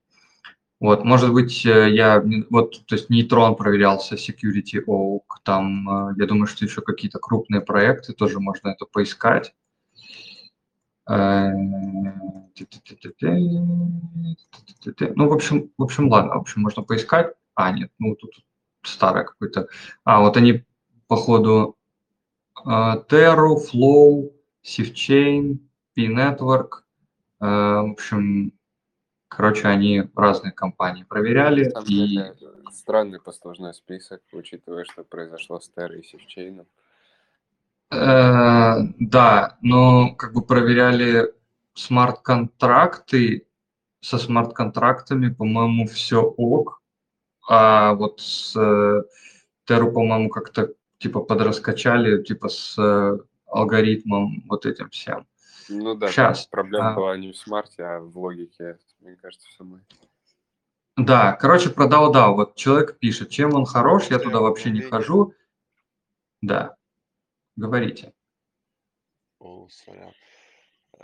[0.81, 6.27] Вот, может быть, э, я, вот, то есть нейтрон проверялся, Security Oak, там, э, я
[6.27, 9.55] думаю, что еще какие-то крупные проекты, тоже можно это поискать.
[15.17, 17.35] Ну, в общем, в общем, ладно, в общем, можно поискать.
[17.55, 18.33] А, нет, ну тут
[18.83, 19.69] старое какое-то.
[20.05, 20.65] А, вот они,
[21.09, 21.77] походу,
[22.65, 24.31] Terra, Flow,
[24.65, 25.59] SafeChain,
[25.95, 26.85] P-Network.
[27.41, 28.53] В общем,
[29.29, 31.73] короче, они разные компании проверяли.
[31.89, 32.19] и...
[32.73, 36.67] Странный послужной список, учитывая, что произошло с Terra и SafeChain.
[37.91, 41.35] Да, но как бы проверяли
[41.75, 43.47] смарт-контракты,
[44.01, 46.83] со смарт-контрактами, по-моему, все ок,
[47.49, 49.03] а вот с э,
[49.65, 55.27] Теру, по-моему, как-то типа подраскачали, типа с э, алгоритмом вот этим всем.
[55.69, 56.47] Ну да, Сейчас.
[56.47, 56.95] проблема а...
[56.95, 59.81] была не в смарте, а в логике, мне кажется, самой.
[60.97, 64.81] Да, короче, про DAO, да, вот человек пишет, чем он хорош, я туда вообще не
[64.81, 65.35] хожу.
[66.41, 66.77] Да.
[67.57, 68.13] Говорите.
[69.39, 70.13] О, сорян.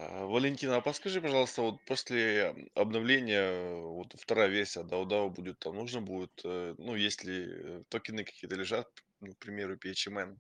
[0.01, 6.01] А, Валентина, а подскажи, пожалуйста, вот после обновления, вот вторая версия DAO будет, там нужно
[6.01, 8.89] будет, э, ну, если э, токены какие-то лежат,
[9.21, 10.39] ну, к примеру, PHMN,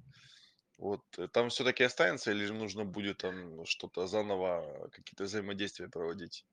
[0.78, 6.46] вот, э, там все-таки останется или же нужно будет там что-то заново, какие-то взаимодействия проводить?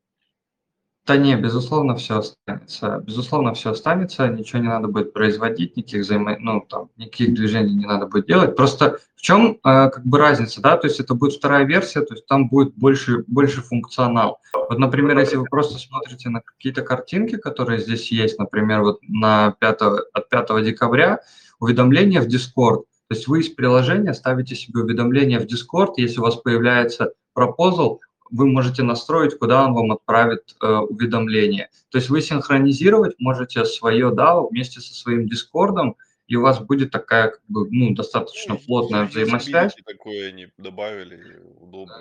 [1.08, 3.02] Да не, безусловно, все останется.
[3.08, 6.36] Безусловно, все останется, ничего не надо будет производить, никаких взаимо...
[6.38, 8.58] ну, там, никаких движений не надо будет делать.
[8.58, 12.13] Просто в чем э, как бы разница, да, то есть это будет вторая версия, то
[12.13, 14.41] есть там будет больше, больше функционал.
[14.54, 19.56] Вот, например, если вы просто смотрите на какие-то картинки, которые здесь есть, например, вот на
[19.62, 21.22] 5, от 5 декабря,
[21.62, 26.24] уведомления в Discord, то есть вы из приложения ставите себе уведомления в Discord, если у
[26.24, 31.70] вас появляется пропозал, вы можете настроить, куда он вам отправит э, уведомление.
[31.90, 35.96] То есть вы синхронизировать можете свое DAO вместе со своим Дискордом,
[36.28, 39.76] и у вас будет такая как бы, ну, достаточно ну, плотная взаимосвязь.
[39.86, 41.96] Такое они добавили, удобно.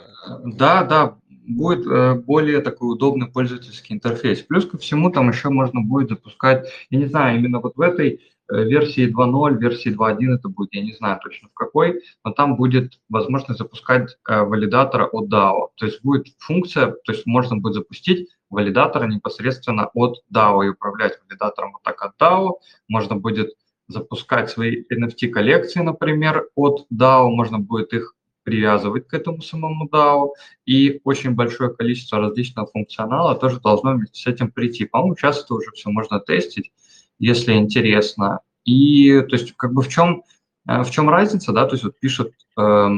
[0.45, 4.41] Да, да, будет э, более такой удобный пользовательский интерфейс.
[4.43, 8.21] Плюс ко всему там еще можно будет запускать, я не знаю, именно вот в этой
[8.49, 13.01] версии 2.0, версии 2.1 это будет, я не знаю точно в какой, но там будет
[13.09, 15.69] возможность запускать э, валидатора от DAO.
[15.77, 21.19] То есть будет функция, то есть можно будет запустить валидатора непосредственно от DAO и управлять
[21.27, 22.55] валидатором вот так от DAO.
[22.89, 23.55] Можно будет
[23.89, 30.31] запускать свои NFT-коллекции, например, от DAO, можно будет их привязывать к этому самому DAO,
[30.67, 34.85] и очень большое количество различного функционала тоже должно вместе с этим прийти.
[34.85, 36.71] По-моему, сейчас это уже все можно тестить,
[37.19, 38.41] если интересно.
[38.65, 40.25] И то есть как бы в чем,
[40.69, 42.91] э, в чем разница, да, то есть вот пишет э,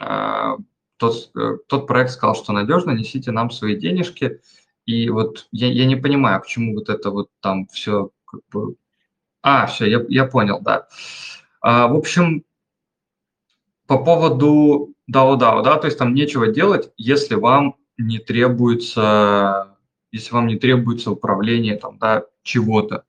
[0.00, 0.56] э,
[0.96, 4.40] тот, э, тот проект сказал, что надежно, несите нам свои денежки,
[4.86, 8.76] и вот я, я не понимаю, почему вот это вот там все как бы...
[9.42, 10.86] А, все, я, я понял, да.
[11.60, 12.44] А, в общем,
[13.86, 19.76] по поводу DAO-DAO, да, то есть там нечего делать, если вам не требуется,
[20.12, 23.04] если вам не требуется управление там, да, чего-то.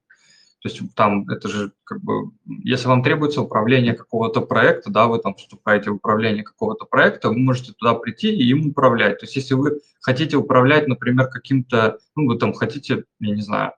[0.61, 2.31] То есть там это же как бы,
[2.63, 7.37] если вам требуется управление какого-то проекта, да, вы там вступаете в управление какого-то проекта, вы
[7.37, 9.19] можете туда прийти и им управлять.
[9.19, 13.73] То есть если вы хотите управлять, например, каким-то, ну, вы там хотите, я не знаю,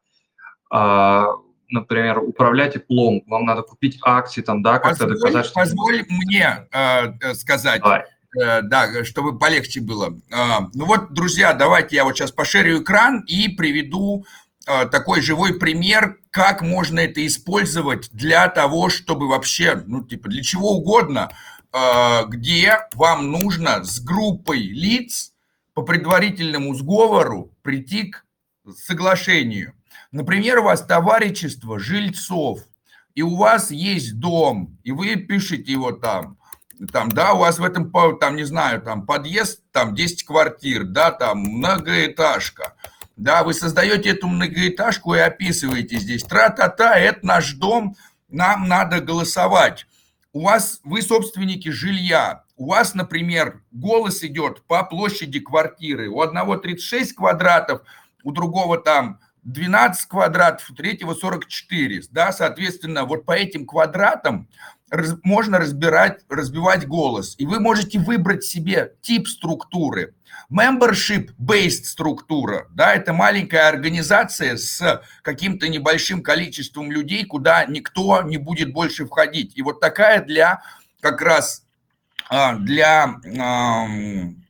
[0.71, 1.27] а,
[1.69, 5.55] например, управлять Apple, вам надо купить акции там, да, как-то доказать, что...
[5.55, 7.81] Позволь мне э, сказать.
[7.81, 8.05] Давай.
[8.41, 10.17] э, да, чтобы полегче было.
[10.31, 14.48] А, ну вот, друзья, давайте я вот сейчас пошерю экран и приведу а,
[14.91, 20.73] такой живой пример, как можно это использовать для того, чтобы вообще, ну, типа, для чего
[20.73, 21.31] угодно,
[21.71, 25.33] а, где вам нужно с группой лиц
[25.73, 28.25] по предварительному сговору прийти к
[28.75, 29.73] соглашению.
[30.11, 32.61] Например, у вас товарищество жильцов,
[33.13, 36.37] и у вас есть дом, и вы пишете его там,
[36.91, 41.11] там, да, у вас в этом, там, не знаю, там подъезд, там 10 квартир, да,
[41.11, 42.75] там многоэтажка,
[43.19, 47.95] да, вы создаете эту многоэтажку и описываете здесь, тра-та-та, это наш дом,
[48.29, 49.85] нам надо голосовать.
[50.31, 56.55] У вас, вы собственники жилья, у вас, например, голос идет по площади квартиры, у одного
[56.55, 57.81] 36 квадратов,
[58.23, 64.47] у другого там 12 квадратов, у третьего 44, да, соответственно, вот по этим квадратам
[65.23, 67.35] можно разбирать, разбивать голос.
[67.37, 70.15] И вы можете выбрать себе тип структуры.
[70.51, 78.73] Membership-based структура, да, это маленькая организация с каким-то небольшим количеством людей, куда никто не будет
[78.73, 79.55] больше входить.
[79.55, 80.63] И вот такая для
[81.01, 81.63] как раз
[82.31, 83.15] а, для,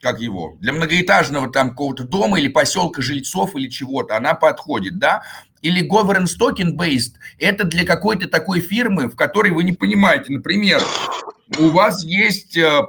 [0.02, 5.24] как его, для многоэтажного там какого-то дома или поселка жильцов или чего-то, она подходит, да,
[5.62, 10.82] или governance token based, это для какой-то такой фирмы, в которой вы не понимаете, например,
[11.58, 12.82] у вас есть, э,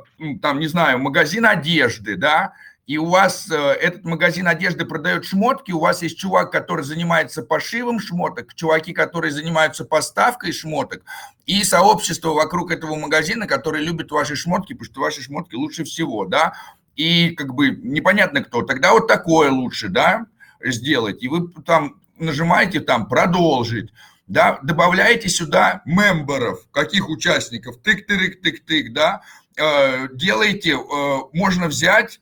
[0.42, 2.52] там, не знаю, магазин одежды, да,
[2.90, 7.44] и у вас э, этот магазин одежды продает шмотки, у вас есть чувак, который занимается
[7.44, 11.04] пошивом шмоток, чуваки, которые занимаются поставкой шмоток,
[11.46, 16.24] и сообщество вокруг этого магазина, которые любят ваши шмотки, потому что ваши шмотки лучше всего,
[16.24, 16.54] да,
[16.96, 20.26] и как бы непонятно кто, тогда вот такое лучше, да,
[20.60, 23.92] сделать, и вы там нажимаете там «Продолжить»,
[24.26, 29.22] да, добавляете сюда мемберов, каких участников, тык-тык-тык-тык, да,
[29.56, 32.18] э, делаете, э, можно взять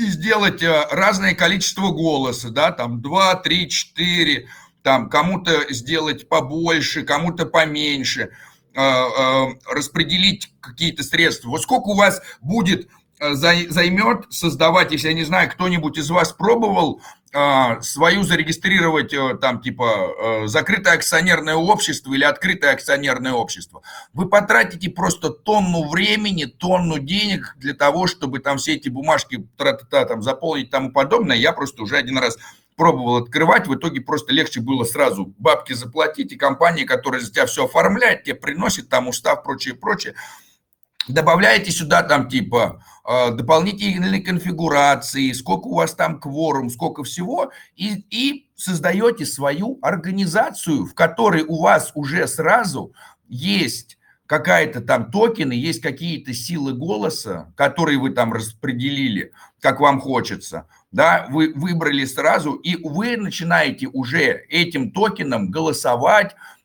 [0.00, 4.48] и сделать э, разное количество голоса, да, там 2, 3, 4,
[4.82, 8.30] там кому-то сделать побольше, кому-то поменьше,
[8.72, 11.48] распределить какие-то средства.
[11.48, 12.88] Вот сколько у вас будет
[13.20, 17.02] займет создавать, если я не знаю, кто-нибудь из вас пробовал
[17.32, 19.84] а, свою зарегистрировать э, там типа
[20.18, 23.82] э, закрытое акционерное общество или открытое акционерное общество.
[24.12, 30.06] Вы потратите просто тонну времени, тонну денег для того, чтобы там все эти бумажки тра-та-та,
[30.06, 31.36] там заполнить и тому подобное.
[31.36, 32.36] Я просто уже один раз
[32.74, 37.46] пробовал открывать, в итоге просто легче было сразу бабки заплатить, и компания, которая за тебя
[37.46, 40.14] все оформляет, тебе приносит там устав, прочее, прочее
[41.08, 48.04] добавляете сюда там типа а, дополнительные конфигурации, сколько у вас там кворум, сколько всего, и,
[48.10, 52.92] и создаете свою организацию, в которой у вас уже сразу
[53.28, 60.68] есть какая-то там токены, есть какие-то силы голоса, которые вы там распределили, как вам хочется,
[60.92, 66.59] да, вы выбрали сразу, и вы начинаете уже этим токеном голосовать, Э,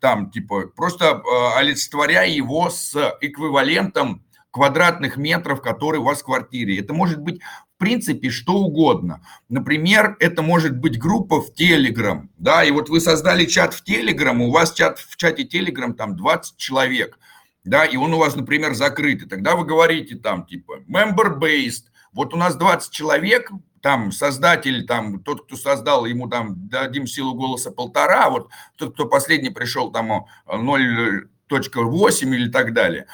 [0.00, 6.80] там, типа, просто э, олицетворяя его с эквивалентом квадратных метров, которые у вас в квартире.
[6.80, 7.40] Это может быть,
[7.76, 9.20] в принципе, что угодно.
[9.48, 14.36] Например, это может быть группа в Telegram, да, и вот вы создали чат в Telegram,
[14.38, 17.18] у вас чат в чате Telegram там 20 человек,
[17.64, 22.32] да, и он у вас, например, закрыт, и тогда вы говорите там, типа, member-based, вот
[22.32, 23.50] у нас 20 человек,
[23.80, 28.94] там создатель, там тот, кто создал, ему там дадим силу голоса полтора, а вот тот,
[28.94, 33.06] кто последний пришел, там 0.8 или так далее.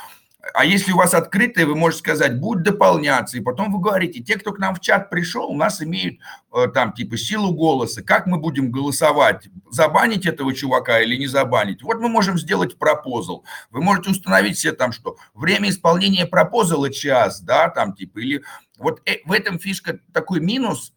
[0.55, 4.39] А если у вас открытое, вы можете сказать, будет дополняться, и потом вы говорите, те,
[4.39, 6.19] кто к нам в чат пришел, у нас имеют
[6.55, 11.83] э, там типа силу голоса, как мы будем голосовать, забанить этого чувака или не забанить.
[11.83, 13.45] Вот мы можем сделать пропозал.
[13.71, 18.43] Вы можете установить себе там, что время исполнения пропозала час, да, там типа, или
[18.79, 20.93] вот э, в этом фишка такой минус,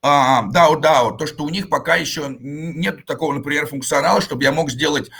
[0.00, 4.52] а, да, да, то, что у них пока еще нет такого, например, функционала, чтобы я
[4.52, 5.10] мог сделать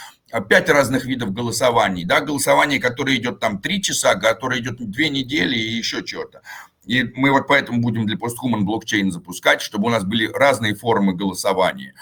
[0.49, 5.57] пять разных видов голосований, да, голосование, которое идет там три часа, которое идет две недели
[5.57, 6.43] и еще что-то.
[6.85, 11.15] И мы вот поэтому будем для Posthuman блокчейн запускать, чтобы у нас были разные формы
[11.15, 11.95] голосования.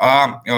[0.00, 0.50] А э,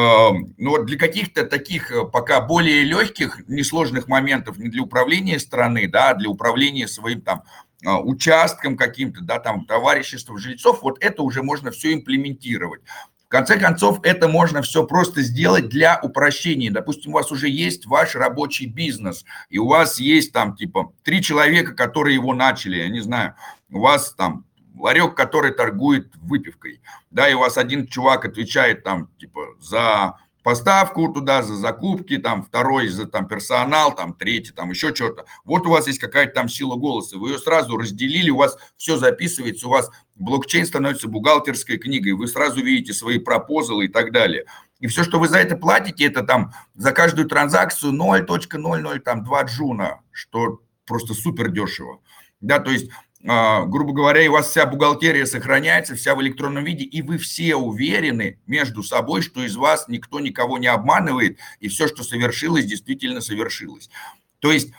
[0.59, 5.89] ну вот для каких-то таких э, пока более легких, несложных моментов не для управления страны,
[5.89, 7.45] да, а для управления своим там
[7.85, 12.83] а, участкам каким-то, да, там, товариществом жильцов, вот это уже можно все имплементировать.
[13.31, 16.69] Конце концов, это можно все просто сделать для упрощения.
[16.69, 21.23] Допустим, у вас уже есть ваш рабочий бизнес, и у вас есть там типа три
[21.23, 23.37] человека, которые его начали, я не знаю,
[23.71, 26.81] у вас там ларек, который торгует выпивкой,
[27.13, 32.43] да, и у вас один чувак отвечает там типа за поставку туда, за закупки, там
[32.43, 35.25] второй за там персонал, там третий, там еще что-то.
[35.45, 38.97] Вот у вас есть какая-то там сила голоса, вы ее сразу разделили, у вас все
[38.97, 44.45] записывается, у вас блокчейн становится бухгалтерской книгой, вы сразу видите свои пропозалы и так далее.
[44.81, 49.43] И все, что вы за это платите, это там за каждую транзакцию 0.00, там 2
[49.43, 52.01] джуна, что просто супер дешево.
[52.41, 52.91] Да, то есть
[53.23, 57.55] грубо говоря, и у вас вся бухгалтерия сохраняется, вся в электронном виде, и вы все
[57.55, 63.21] уверены между собой, что из вас никто никого не обманывает, и все, что совершилось, действительно
[63.21, 63.91] совершилось.
[64.39, 64.73] То есть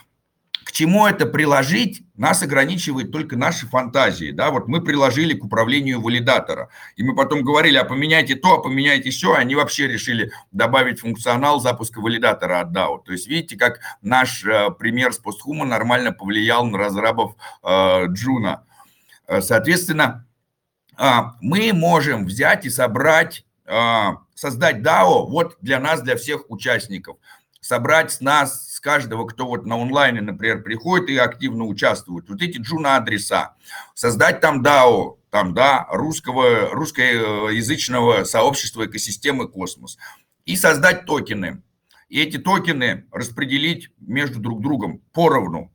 [0.72, 4.30] чему это приложить, нас ограничивает только наши фантазии.
[4.32, 4.50] Да?
[4.50, 9.10] Вот мы приложили к управлению валидатора, и мы потом говорили, а поменяйте то, а поменяйте
[9.10, 13.02] все, они вообще решили добавить функционал запуска валидатора от DAO.
[13.04, 18.64] То есть видите, как наш э, пример с постхума нормально повлиял на разрабов э, Juno.
[19.26, 20.26] Э, соответственно,
[20.98, 21.04] э,
[21.42, 27.18] мы можем взять и собрать, э, создать DAO вот для нас, для всех участников–
[27.62, 32.42] собрать с нас, с каждого, кто вот на онлайне, например, приходит и активно участвует, вот
[32.42, 33.54] эти Juno-адреса,
[33.94, 39.96] создать там DAO, там, да, русского, русскоязычного сообщества экосистемы «Космос»
[40.44, 41.62] и создать токены.
[42.08, 45.72] И эти токены распределить между друг другом поровну,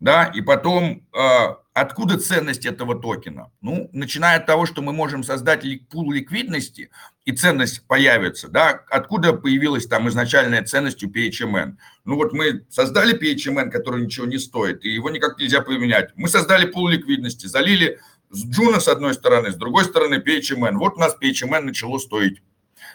[0.00, 3.50] да, и потом э, откуда ценность этого токена?
[3.60, 6.90] Ну, начиная от того, что мы можем создать пул ликвидности,
[7.28, 11.76] и ценность появится, да, откуда появилась там изначальная ценность у PHMN?
[12.06, 16.08] Ну вот мы создали PHMN, который ничего не стоит, и его никак нельзя поменять.
[16.16, 17.98] Мы создали пул ликвидности, залили
[18.30, 20.78] с Juno с одной стороны, с другой стороны PHMN.
[20.78, 22.40] Вот у нас PHMN начало стоить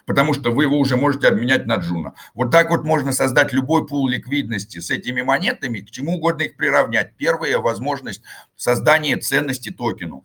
[0.05, 2.13] потому что вы его уже можете обменять на Juno.
[2.33, 6.57] Вот так вот можно создать любой пул ликвидности с этими монетами, к чему угодно их
[6.57, 7.15] приравнять.
[7.17, 8.23] Первая возможность
[8.55, 10.23] создания ценности токену.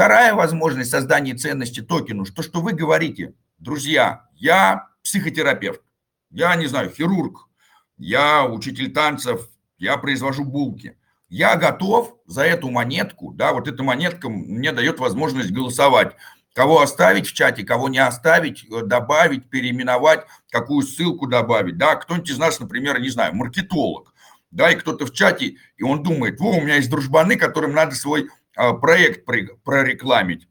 [0.00, 5.82] Вторая возможность создания ценности токену, что, что вы говорите, друзья, я психотерапевт,
[6.30, 7.48] я, не знаю, хирург,
[7.96, 9.48] я учитель танцев,
[9.78, 10.96] я произвожу булки.
[11.28, 16.16] Я готов за эту монетку, да, вот эта монетка мне дает возможность голосовать
[16.52, 21.78] Кого оставить в чате, кого не оставить, э, добавить, переименовать, какую ссылку добавить.
[21.78, 24.12] Да, кто-нибудь из нас, например, не знаю, маркетолог,
[24.50, 27.94] да, и кто-то в чате, и он думает, во, у меня есть дружбаны, которым надо
[27.94, 30.48] свой а, проект прорекламить.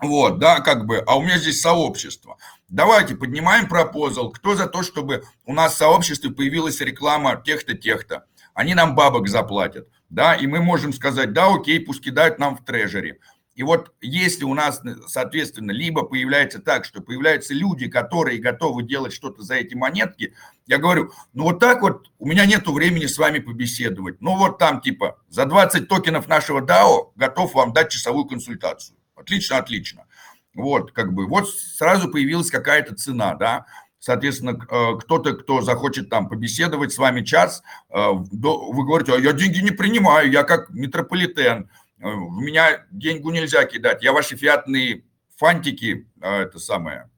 [0.00, 2.36] Вот, да, как бы, а у меня здесь сообщество.
[2.68, 4.30] Давайте поднимаем пропозал.
[4.30, 8.24] Кто за то, чтобы у нас в сообществе появилась реклама тех-то, тех-то?
[8.54, 12.64] Они нам бабок заплатят, да, и мы можем сказать, да, окей, пусть кидают нам в
[12.64, 13.18] трежере.
[13.54, 19.12] И вот если у нас, соответственно, либо появляется так, что появляются люди, которые готовы делать
[19.12, 20.34] что-то за эти монетки,
[20.66, 24.20] я говорю, ну вот так вот, у меня нету времени с вами побеседовать.
[24.20, 28.96] Ну вот там типа за 20 токенов нашего DAO готов вам дать часовую консультацию.
[29.14, 30.06] Отлично, отлично.
[30.54, 33.66] Вот, как бы, вот сразу появилась какая-то цена, да.
[33.98, 39.32] Соответственно, э, кто-то, кто захочет там побеседовать с вами час, э, вы говорите, а я
[39.32, 41.70] деньги не принимаю, я как метрополитен,
[42.04, 44.02] Э, в меня деньгу нельзя кидать.
[44.02, 45.04] Я ваши фиатные
[45.36, 47.10] фантики, это самое,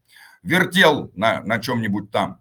[0.42, 2.40] вертел на, на чем-нибудь там.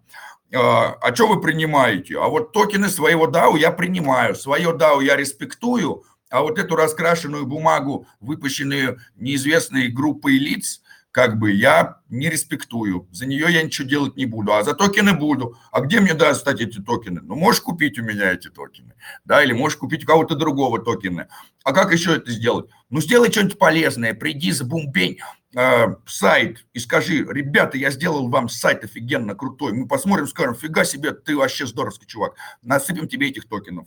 [0.52, 2.18] А что вы принимаете?
[2.18, 4.36] А вот токены своего DAO я принимаю.
[4.36, 10.82] Свое DAO я респектую, а вот эту раскрашенную бумагу, выпущенную неизвестной группой лиц,
[11.16, 13.08] как бы я не респектую.
[13.10, 15.56] За нее я ничего делать не буду, а за токены буду.
[15.72, 17.22] А где мне даст, кстати, эти токены?
[17.22, 18.92] Ну, можешь купить у меня эти токены,
[19.24, 21.28] да, или можешь купить у кого-то другого токены.
[21.64, 22.66] А как еще это сделать?
[22.90, 25.16] Ну, сделай что-нибудь полезное, приди за бумбень,
[25.56, 30.84] э, сайт и скажи, ребята, я сделал вам сайт офигенно крутой, мы посмотрим, скажем, фига
[30.84, 33.86] себе, ты вообще здоровский чувак, насыпем тебе этих токенов.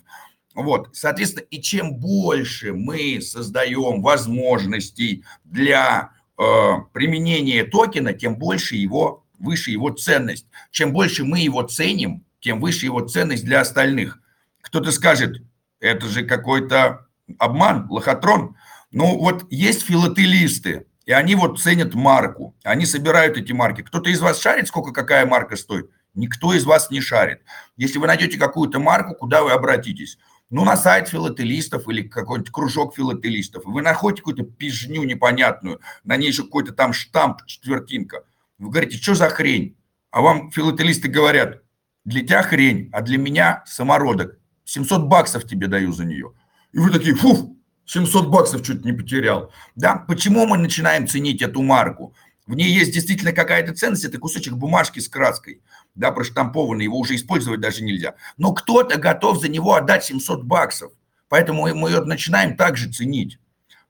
[0.64, 9.26] Вот, соответственно, и чем больше мы создаем возможностей для Э, применение токена, тем больше его,
[9.40, 10.48] выше его ценность.
[10.72, 14.20] Чем больше мы его ценим, тем выше его ценность для остальных.
[14.62, 15.44] Кто-то скажет,
[15.82, 17.08] это же какой-то
[17.40, 18.56] обман, лохотрон.
[18.92, 23.82] Ну вот есть филателисты, и они вот ценят марку, они собирают эти марки.
[23.82, 25.92] Кто-то из вас шарит, сколько какая марка стоит?
[26.14, 27.42] Никто из вас не шарит.
[27.76, 30.18] Если вы найдете какую-то марку, куда вы обратитесь?
[30.50, 36.28] Ну, на сайт филателистов или какой-нибудь кружок филателистов, вы находите какую-то пижню непонятную, на ней
[36.28, 38.24] еще какой-то там штамп, четвертинка.
[38.58, 39.78] Вы говорите, что за хрень?
[40.12, 41.62] А вам филателисты говорят,
[42.04, 44.40] для тебя хрень, а для меня самородок.
[44.66, 46.34] 700 баксов тебе даю за нее.
[46.72, 49.52] И вы такие, фу, 700 баксов чуть не потерял.
[49.76, 52.16] Да, почему мы начинаем ценить эту марку?
[52.48, 55.62] В ней есть действительно какая-то ценность, это кусочек бумажки с краской
[56.00, 58.16] да, проштампованный, его уже использовать даже нельзя.
[58.38, 60.94] Но кто-то готов за него отдать 700 баксов.
[61.28, 63.38] Поэтому мы ее начинаем также ценить.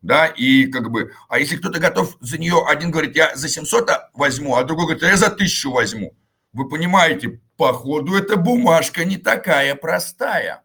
[0.01, 3.89] Да, и как бы, а если кто-то готов за нее, один говорит, я за 700
[4.13, 6.15] возьму, а другой говорит, я за 1000 возьму.
[6.51, 10.63] вы понимаете, походу эта бумажка не такая простая.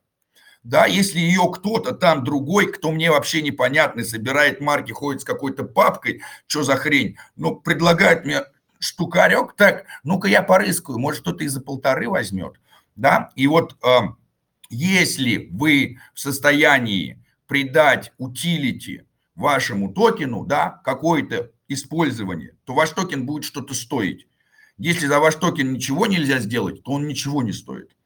[0.62, 5.64] Да, если ее кто-то там другой, кто мне вообще непонятный, собирает марки, ходит с какой-то
[5.64, 8.44] папкой, что за хрень, ну, предлагает мне
[8.84, 12.54] штукарек, так, ну-ка я порыскаю, может кто-то и за полторы возьмет,
[12.96, 13.98] да, и вот э,
[14.70, 19.02] если вы в состоянии придать utility
[19.34, 24.28] вашему токену, да, какое-то использование, то ваш токен будет что-то стоить.
[24.76, 27.96] Если за ваш токен ничего нельзя сделать, то он ничего не стоит.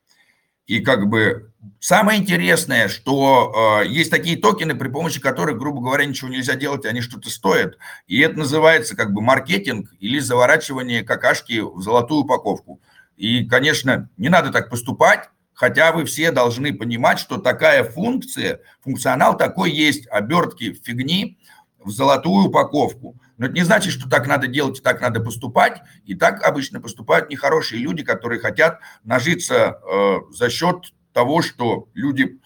[0.68, 1.50] И как бы
[1.80, 6.84] самое интересное, что э, есть такие токены, при помощи которых, грубо говоря, ничего нельзя делать,
[6.84, 7.78] они что-то стоят.
[8.06, 12.82] И это называется как бы маркетинг или заворачивание какашки в золотую упаковку.
[13.16, 19.38] И, конечно, не надо так поступать, хотя вы все должны понимать, что такая функция, функционал
[19.38, 21.38] такой есть, обертки фигни
[21.78, 25.80] в золотую упаковку– но это не значит, что так надо делать и так надо поступать.
[26.04, 32.40] И так обычно поступают нехорошие люди, которые хотят нажиться э, за счет того, что люди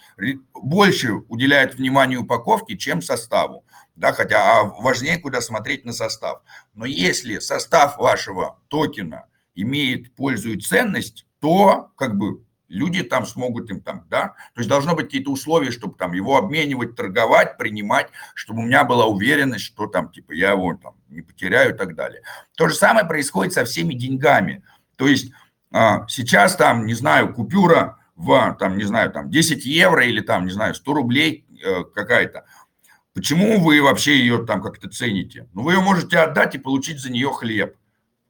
[0.54, 3.64] больше уделяют вниманию упаковке, чем составу.
[3.96, 6.42] Да, хотя а важнее куда смотреть на состав.
[6.74, 13.70] Но если состав вашего токена имеет пользу и ценность, то как бы люди там смогут
[13.70, 18.08] им там, да, то есть должно быть какие-то условия, чтобы там его обменивать, торговать, принимать,
[18.34, 21.94] чтобы у меня была уверенность, что там, типа, я его там не потеряю и так
[21.94, 22.22] далее.
[22.56, 24.62] То же самое происходит со всеми деньгами.
[24.96, 25.32] То есть
[25.70, 30.46] а, сейчас там, не знаю, купюра в, там, не знаю, там 10 евро или там,
[30.46, 32.44] не знаю, 100 рублей э, какая-то.
[33.14, 35.48] Почему вы вообще ее там как-то цените?
[35.52, 37.76] Ну, вы ее можете отдать и получить за нее хлеб.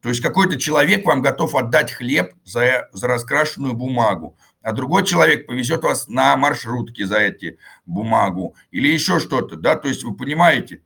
[0.02, 5.46] То есть какой-то человек вам готов отдать хлеб за, за раскрашенную бумагу, а другой человек
[5.46, 10.82] повезет вас на маршрутке за эти бумагу или еще что-то, да, то есть вы понимаете,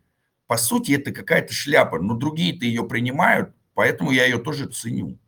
[0.47, 5.19] по сути это какая-то шляпа, но другие-то ее принимают, поэтому я ее тоже ценю.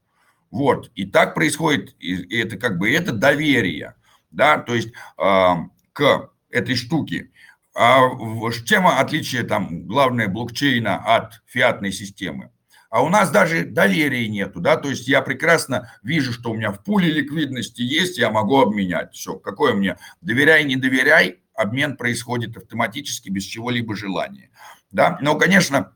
[0.50, 3.94] Вот, и так происходит, и это как бы, это доверие,
[4.30, 5.54] да, то есть э,
[5.94, 7.30] к этой штуке.
[7.74, 8.00] А
[8.66, 12.50] чем отличие там главное блокчейна от фиатной системы?
[12.90, 16.72] А у нас даже доверия нету, да, то есть я прекрасно вижу, что у меня
[16.72, 22.56] в пуле ликвидности есть, я могу обменять, все, какое мне, доверяй, не доверяй, обмен происходит
[22.56, 24.50] автоматически, без чего-либо желания,
[24.90, 25.92] да, но, конечно,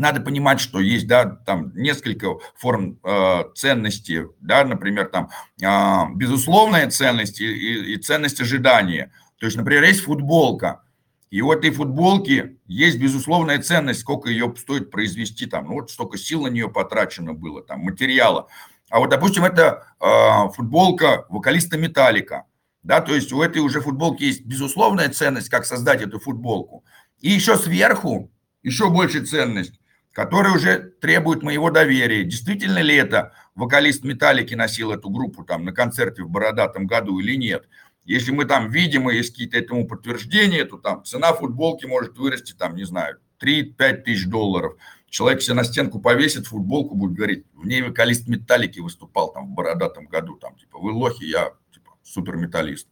[0.00, 5.28] надо понимать, что есть, да, там несколько форм э, ценности, да, например, там
[5.62, 9.12] э, безусловная ценность и, и, и ценность ожидания.
[9.38, 10.82] То есть, например, есть футболка,
[11.30, 16.18] и у этой футболки есть безусловная ценность, сколько ее стоит произвести, там, ну вот столько
[16.18, 18.48] сил на нее потрачено было, там, материала.
[18.90, 22.46] А вот, допустим, это э, футболка вокалиста Металлика,
[22.82, 26.84] да, то есть у этой уже футболки есть безусловная ценность, как создать эту футболку.
[27.20, 28.30] И еще сверху
[28.62, 29.80] еще больше ценность,
[30.12, 32.24] которая уже требует моего доверия.
[32.24, 37.36] Действительно ли это вокалист Металлики носил эту группу там на концерте в Бородатом году или
[37.36, 37.68] нет?
[38.04, 42.52] Если мы там видим, и есть какие-то этому подтверждения, то там цена футболки может вырасти,
[42.52, 44.76] там, не знаю, 3-5 тысяч долларов.
[45.08, 49.50] Человек себе на стенку повесит футболку, будет говорить, в ней вокалист металлики выступал там в
[49.50, 52.88] бородатом году, там, типа, вы лохи, я, типа, супер металлист.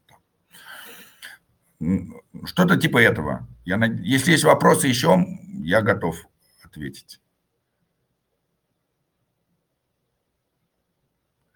[2.44, 3.46] Что-то типа этого.
[3.64, 5.24] Я, если есть вопросы еще,
[5.62, 6.26] я готов
[6.64, 7.20] ответить.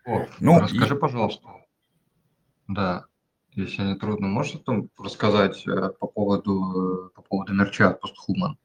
[0.04, 0.98] О, ну, расскажи, и...
[0.98, 1.48] пожалуйста.
[2.68, 3.06] Да,
[3.54, 8.56] если не трудно, можешь там рассказать э, по поводу, э, по поводу мерча Posthuman?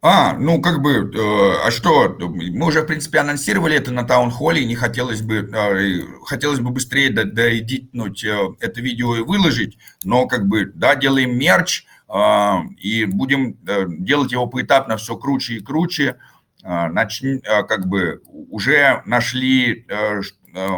[0.00, 4.64] А, ну как бы, э, а что, мы уже, в принципе, анонсировали это на таунхолле,
[4.64, 10.46] не хотелось бы, э, хотелось бы быстрее доэдитнуть э, это видео и выложить, но как
[10.46, 16.16] бы, да, делаем мерч, э, и будем э, делать его поэтапно все круче и круче,
[16.62, 20.20] э, начни, э, как бы, уже нашли э,
[20.54, 20.68] э,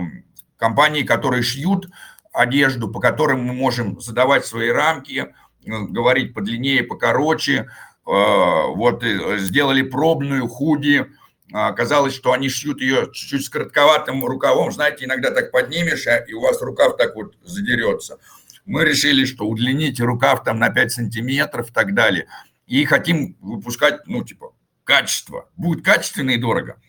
[0.57, 1.91] компании, которые шьют
[2.33, 7.71] одежду, по которым мы можем задавать свои рамки, э, говорить подлиннее, покороче.
[8.07, 11.07] Э, вот э, сделали пробную худи,
[11.53, 16.33] оказалось, что они шьют ее чуть-чуть с коротковатым рукавом, знаете, иногда так поднимешь, а, и
[16.33, 18.19] у вас рукав так вот задерется.
[18.65, 22.29] Мы решили, что удлините рукав там на 5 сантиметров и так далее.
[22.67, 24.53] И хотим выпускать, ну, типа,
[24.85, 25.49] качество.
[25.57, 26.81] Будет качественно и дорого.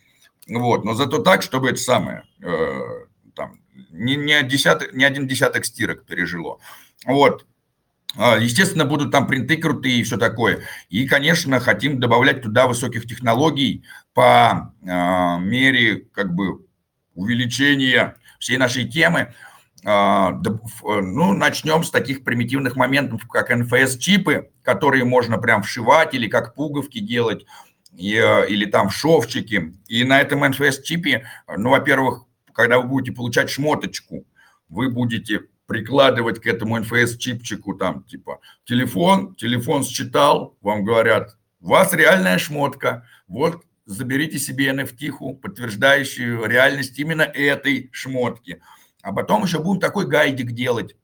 [0.48, 2.24] Вот, но зато так, чтобы это самое,
[4.02, 6.60] не, не, десяток, не один десяток стирок пережило.
[7.06, 7.45] Вот.
[8.18, 10.62] А, естественно, будут там принты крутые и все такое.
[10.89, 16.66] И, конечно, хотим добавлять туда высоких технологий по э, мере как бы
[17.16, 19.34] увеличения всей нашей темы.
[19.86, 26.56] Э, ну, начнем с таких примитивных моментов, как NFS-чипы, которые можно прям вшивать или как
[26.56, 27.45] пуговки делать.
[27.93, 29.74] и, э, или там в шовчике.
[29.88, 31.26] И на этом NFS-чипе,
[31.58, 34.26] ну, во-первых, когда вы будете получать шмоточку,
[34.70, 41.93] вы будете прикладывать к этому NFS-чипчику там типа телефон, телефон считал, вам говорят, у вас
[41.93, 48.62] реальная шмотка, вот заберите себе NFT, подтверждающую реальность именно этой шмотки.
[49.02, 50.95] А потом еще будем такой гайдик делать,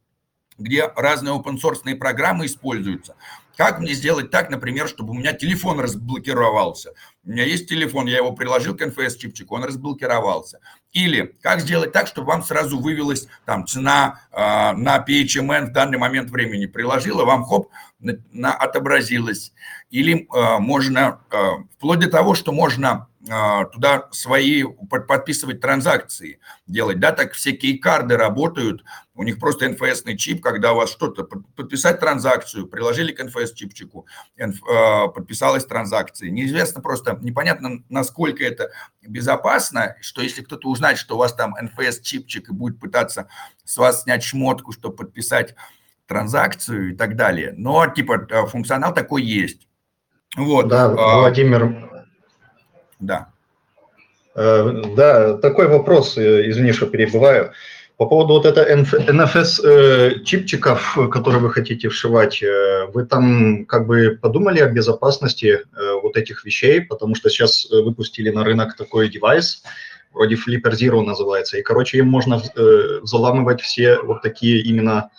[0.57, 3.15] где разные open source программы используются.
[3.55, 6.93] Как мне сделать так, например, чтобы у меня телефон разблокировался?
[7.23, 10.59] У меня есть телефон, я его приложил к NFS-чипчику, он разблокировался.
[10.93, 14.37] Или как сделать так, чтобы вам сразу вывелась там цена э,
[14.73, 16.65] на PHMN в данный момент времени.
[16.65, 17.69] Приложила, вам хоп,
[17.99, 19.53] на, на, отобразилась.
[19.89, 21.37] Или э, можно, э,
[21.77, 28.83] вплоть до того, что можно туда свои подписывать транзакции делать, да, так все кейкарды работают,
[29.15, 34.05] у них просто NFS чип, когда у вас что-то, подписать транзакцию, приложили к NFS-чипчику,
[34.37, 34.47] э,
[35.13, 36.29] подписалась транзакция.
[36.29, 38.69] Неизвестно просто, непонятно, насколько это
[39.01, 43.27] безопасно, что если кто-то узнает, что у вас там NFS-чипчик и будет пытаться
[43.65, 45.55] с вас снять шмотку, чтобы подписать
[46.05, 47.53] транзакцию и так далее.
[47.57, 49.67] Но, типа, э, функционал такой есть.
[50.35, 50.67] Вот.
[50.67, 51.96] Да, а, Владимир.
[52.99, 53.27] Да.
[54.35, 57.51] Э, да, такой вопрос, э, извини, что перебываю.
[57.97, 62.43] По поводу вот это NFS чипчиков, которые вы хотите вшивать,
[62.93, 65.61] вы там как бы подумали о безопасности
[66.03, 69.63] вот этих вещей, потому что сейчас выпустили на рынок такой девайс,
[70.13, 72.39] вроде Flipper Zero называется, и, короче, им можно
[73.01, 75.09] заламывать все вот такие именно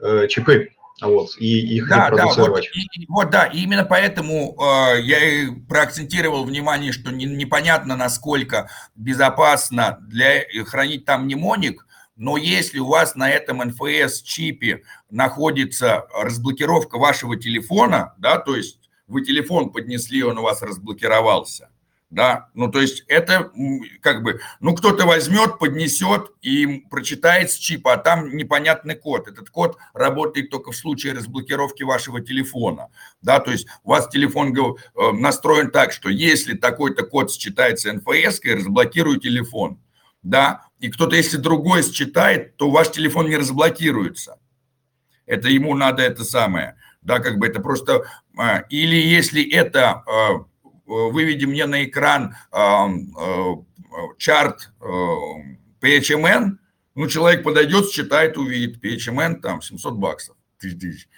[0.00, 0.70] э, чипы,
[1.00, 5.50] вот, и их да, да, вот, и, вот, да, и именно поэтому э, я и
[5.50, 11.86] проакцентировал внимание, что не, непонятно, насколько безопасно для хранить там мнемоник,
[12.16, 18.78] но если у вас на этом NFS-чипе находится разблокировка вашего телефона, да, то есть
[19.08, 21.70] вы телефон поднесли, он у вас разблокировался,
[22.14, 23.50] да, ну то есть это
[24.00, 29.26] как бы, ну кто-то возьмет, поднесет и прочитает с чипа, а там непонятный код.
[29.26, 32.88] Этот код работает только в случае разблокировки вашего телефона,
[33.20, 38.40] да, то есть у вас телефон э, настроен так, что если такой-то код считается НФС,
[38.44, 39.80] разблокируй телефон,
[40.22, 44.38] да, и кто-то, если другой считает, то ваш телефон не разблокируется.
[45.26, 48.04] Это ему надо это самое, да, как бы это просто,
[48.38, 50.44] а, или если это а,
[50.86, 52.86] выведи мне на экран э,
[54.18, 54.72] чарт
[55.80, 56.58] PHMN,
[56.94, 61.08] ну, человек подойдет, считает, увидит PHMN, там, 700 баксов, тысяч тысяч.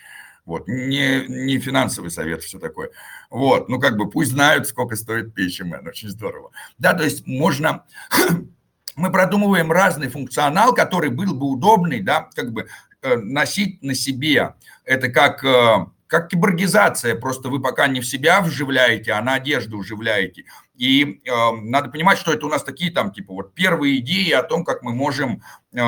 [0.45, 2.91] Вот, не, не финансовый совет, все такое.
[3.31, 6.53] Вот, ну, как бы пусть знают, сколько стоит PHMN, очень здорово.
[6.79, 7.85] Да, то есть можно,
[8.97, 12.69] мы продумываем разный функционал, который был бы удобный, да, как бы
[13.03, 14.55] э, носить на себе.
[14.85, 19.79] Это как э, как киборгизация, просто вы пока не в себя вживляете, а на одежду
[19.79, 20.45] вживляете.
[20.75, 24.43] И э, надо понимать, что это у нас такие там, типа, вот первые идеи о
[24.43, 25.43] том, как мы можем
[25.73, 25.81] э,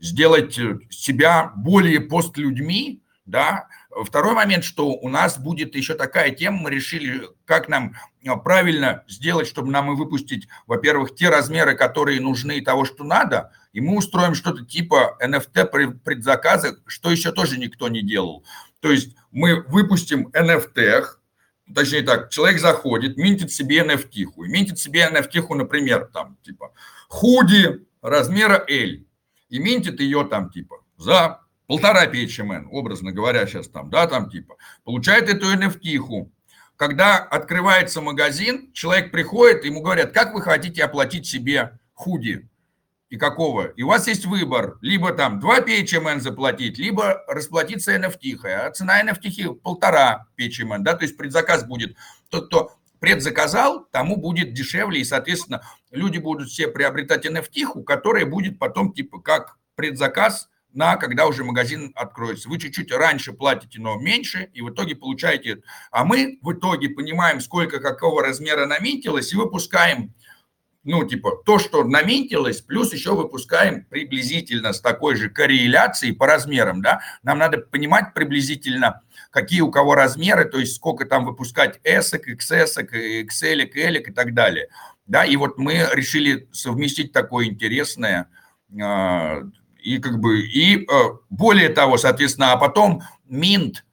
[0.00, 0.54] сделать
[0.90, 3.68] себя более постлюдьми, да.
[4.04, 7.94] Второй момент, что у нас будет еще такая тема, мы решили, как нам
[8.42, 13.80] правильно сделать, чтобы нам и выпустить, во-первых, те размеры, которые нужны того, что надо, и
[13.80, 18.44] мы устроим что-то типа NFT предзаказа, что еще тоже никто не делал.
[18.82, 21.04] То есть мы выпустим NFT,
[21.72, 26.72] точнее так, человек заходит, минтит себе NFT, и минтит себе NFT, например, там, типа,
[27.08, 29.04] худи размера L,
[29.48, 34.56] и минтит ее там, типа, за полтора PHMN, образно говоря, сейчас там, да, там, типа,
[34.82, 36.28] получает эту NFT.
[36.74, 42.48] Когда открывается магазин, человек приходит, ему говорят, как вы хотите оплатить себе худи?
[43.12, 43.66] И какого.
[43.66, 49.04] И у вас есть выбор, либо там 2 PHMN заплатить, либо расплатиться NFT, а цена
[49.04, 51.94] NFT полтора PHMN, да, то есть предзаказ будет.
[52.30, 55.60] Тот, кто предзаказал, тому будет дешевле, и, соответственно,
[55.90, 61.92] люди будут все приобретать NFT, которая будет потом типа как предзаказ на когда уже магазин
[61.94, 62.48] откроется.
[62.48, 65.62] Вы чуть-чуть раньше платите, но меньше, и в итоге получаете.
[65.90, 70.14] А мы в итоге понимаем, сколько какого размера наметилось, и выпускаем
[70.84, 76.82] ну, типа, то, что наметилось, плюс еще выпускаем приблизительно с такой же корреляцией по размерам,
[76.82, 82.14] да, нам надо понимать приблизительно, какие у кого размеры, то есть сколько там выпускать S,
[82.14, 84.68] XS, XL, L и так далее.
[85.06, 88.28] Да, и вот мы решили совместить такое интересное,
[88.70, 89.42] э,
[89.82, 90.86] и как бы, и э,
[91.30, 93.91] более того, соответственно, а потом Mint– а,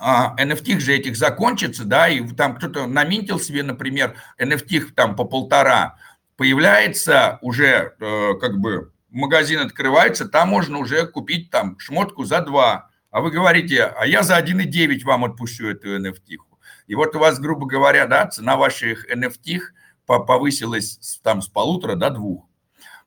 [0.00, 5.96] NFT же этих закончится, да, и там кто-то наминтил себе, например, NFT там по полтора,
[6.36, 12.90] появляется уже э, как бы магазин открывается, там можно уже купить там шмотку за два,
[13.10, 16.36] а вы говорите, а я за 1,9 вам отпущу эту NFT.
[16.86, 19.60] И вот у вас, грубо говоря, да, цена ваших NFT
[20.04, 22.44] повысилась там с полутора до двух.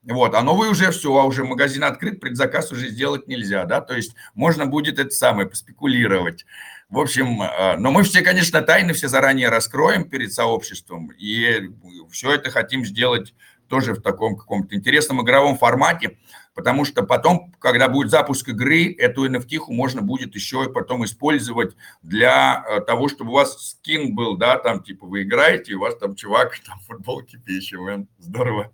[0.02, 3.96] Вот, а новый уже все, а уже магазин открыт, предзаказ уже сделать нельзя, да, то
[3.96, 6.46] есть можно будет это самое, поспекулировать.
[6.90, 11.70] В общем, э, но мы все, конечно, тайны все заранее раскроем перед сообществом, и
[12.10, 13.36] все это хотим сделать
[13.68, 16.18] тоже в таком каком-то интересном игровом формате,
[16.56, 21.76] потому что потом, когда будет запуск игры, эту NFT можно будет еще и потом использовать
[22.02, 25.82] для э, того, чтобы у вас скин был, да, там типа вы играете, и у
[25.82, 28.74] вас там чувак там футболки пищевый, здорово.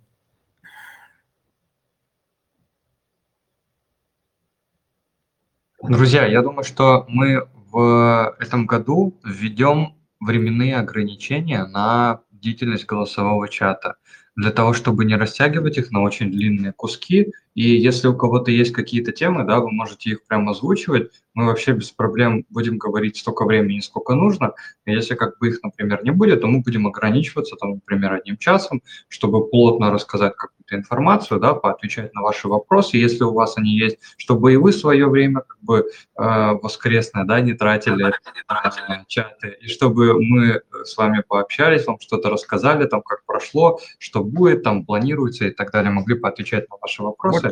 [5.82, 7.46] Друзья, я думаю, что мы
[7.76, 13.96] в этом году введем временные ограничения на длительность голосового чата
[14.34, 17.32] для того, чтобы не растягивать их на очень длинные куски.
[17.56, 21.72] И если у кого-то есть какие-то темы, да, вы можете их прямо озвучивать, мы вообще
[21.72, 24.52] без проблем будем говорить столько времени, сколько нужно.
[24.84, 28.36] И если как бы их, например, не будет, то мы будем ограничиваться, там, например, одним
[28.36, 33.70] часом, чтобы плотно рассказать какую-то информацию, да, поотвечать на ваши вопросы, если у вас они
[33.70, 35.86] есть, чтобы и вы свое время как бы
[36.18, 38.12] э, воскресное, да, не тратили
[38.48, 44.22] на чаты, и чтобы мы с вами пообщались, вам что-то рассказали, там, как прошло, что
[44.22, 47.45] будет, там, планируется и так далее, могли поотвечать на ваши вопросы.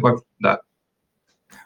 [0.00, 0.24] Вот.
[0.38, 0.60] да.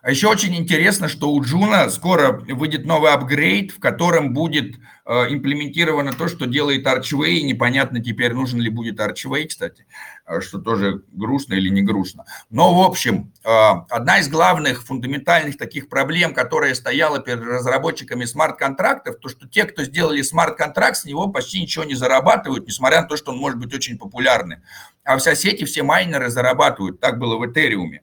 [0.06, 5.10] А еще очень интересно, что у Juno скоро выйдет новый апгрейд, в котором будет э,
[5.30, 7.40] имплементировано то, что делает Archway.
[7.40, 9.84] Непонятно теперь, нужен ли будет Archway, кстати,
[10.26, 12.24] э, что тоже грустно или не грустно.
[12.50, 19.16] Но, в общем, э, одна из главных фундаментальных таких проблем, которая стояла перед разработчиками смарт-контрактов,
[19.20, 23.16] то, что те, кто сделали смарт-контракт, с него почти ничего не зарабатывают, несмотря на то,
[23.16, 24.58] что он может быть очень популярный.
[25.02, 27.00] А вся сети, все майнеры зарабатывают.
[27.00, 28.02] Так было в Этериуме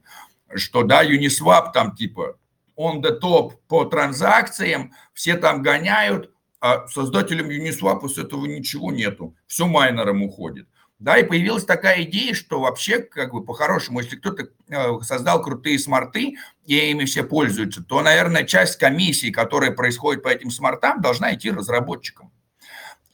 [0.56, 2.38] что, да, Uniswap там типа
[2.76, 6.30] on the top по транзакциям, все там гоняют,
[6.60, 10.66] а создателям Uniswap с этого ничего нету, все майнерам уходит.
[11.00, 15.78] Да, и появилась такая идея, что вообще, как бы по-хорошему, если кто-то э, создал крутые
[15.78, 21.34] смарты, и ими все пользуются, то, наверное, часть комиссии, которая происходит по этим смартам, должна
[21.34, 22.32] идти разработчикам.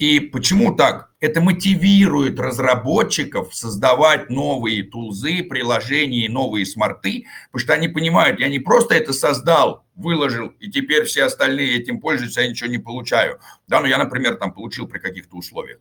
[0.01, 1.11] И почему так?
[1.21, 8.61] Это мотивирует разработчиков создавать новые тулзы, приложения новые смарты, потому что они понимают, я не
[8.61, 13.41] просто это создал, выложил, и теперь все остальные этим пользуются, я ничего не получаю.
[13.69, 15.81] Да, ну я, например, там получил при каких-то условиях.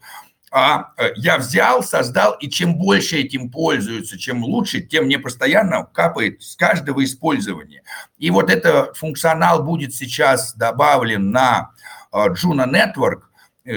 [0.51, 5.86] А э, я взял, создал, и чем больше этим пользуются, чем лучше, тем мне постоянно
[5.86, 7.84] капает с каждого использования.
[8.17, 11.72] И вот этот функционал будет сейчас добавлен на
[12.11, 13.28] э, Juno Network,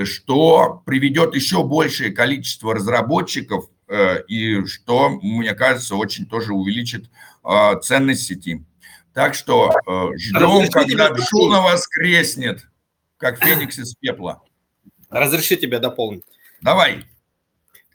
[0.04, 7.10] что приведет еще большее количество разработчиков э, и что, мне кажется, очень тоже увеличит
[7.44, 8.64] э, ценность сети.
[9.12, 9.70] Так что
[10.16, 12.66] ждем, когда Juno воскреснет,
[13.18, 14.42] как Феникс из пепла.
[15.10, 16.24] Разреши тебя дополнить.
[16.62, 17.04] Давай.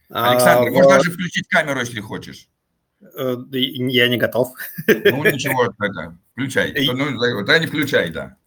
[0.09, 0.93] Александр, а, можешь вот...
[0.93, 2.47] даже включить камеру, если хочешь.
[2.99, 4.53] Я не готов.
[4.87, 6.73] Ну, ничего, тогда включай.
[6.93, 8.37] Ну, тогда не включай, да.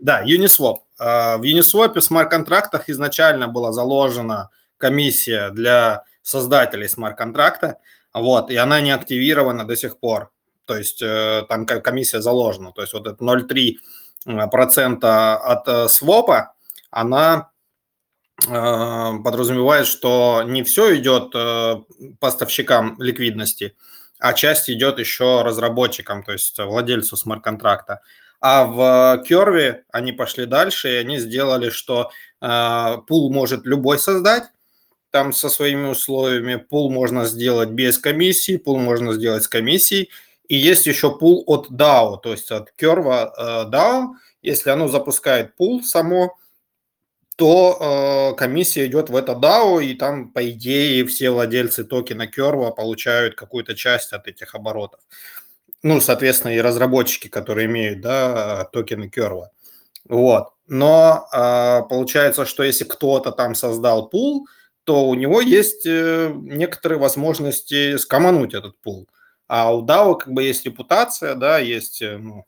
[0.00, 0.78] Да, Uniswap.
[0.98, 7.78] А, в Uniswap смарт-контрактах изначально была заложена комиссия для создателей смарт-контракта,
[8.12, 10.30] вот, и она не активирована до сих пор.
[10.64, 12.72] То есть э, там комиссия заложена.
[12.72, 16.54] То есть вот это 0,3% от э, свопа,
[16.90, 17.50] она
[18.46, 21.34] э, подразумевает, что не все идет
[22.20, 23.76] поставщикам ликвидности,
[24.18, 28.00] а часть идет еще разработчикам, то есть владельцу смарт-контракта.
[28.40, 32.10] А в Керве они пошли дальше, и они сделали, что
[32.40, 34.44] э, пул может любой создать,
[35.10, 36.56] там со своими условиями.
[36.56, 40.10] Пул можно сделать без комиссии, пул можно сделать с комиссией.
[40.48, 44.14] И есть еще пул от DAO, то есть от Керва э, DAO.
[44.42, 46.38] Если оно запускает пул само,
[47.36, 52.70] то э, комиссия идет в это DAO, и там, по идее, все владельцы токена Керва
[52.70, 55.00] получают какую-то часть от этих оборотов
[55.82, 59.50] ну, соответственно, и разработчики, которые имеют, да, токены Керва.
[60.08, 60.48] Вот.
[60.66, 64.46] Но э, получается, что если кто-то там создал пул,
[64.84, 69.08] то у него есть э, некоторые возможности скомануть этот пул.
[69.48, 72.44] А у DAO как бы есть репутация, да, есть э, ну,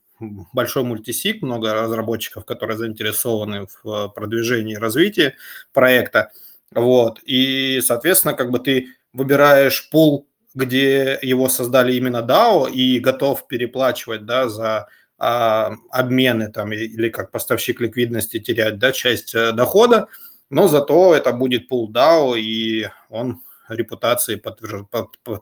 [0.53, 5.35] большой мультисик, много разработчиков, которые заинтересованы в продвижении и развитии
[5.73, 6.31] проекта.
[6.71, 7.21] Вот.
[7.25, 14.27] И, соответственно, как бы ты выбираешь пул где его создали именно DAO и готов переплачивать
[14.27, 14.89] да, за
[15.19, 20.09] а, обмены там, или как поставщик ликвидности терять да, часть а, дохода,
[20.51, 24.89] но зато это будет пул DAO, и он репутацией подтвержден,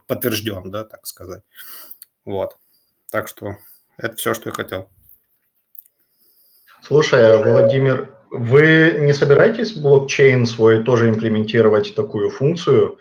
[0.06, 1.42] подтвержден, да, так сказать.
[2.24, 2.56] Вот.
[3.10, 3.56] Так что
[3.96, 4.88] это все, что я хотел.
[6.82, 12.98] Слушай, а Владимир, вы не собираетесь блокчейн свой тоже имплементировать такую функцию,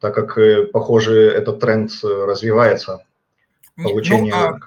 [0.00, 3.04] так как, э, похоже, этот тренд развивается?
[3.76, 4.34] Получение...
[4.34, 4.58] Ну,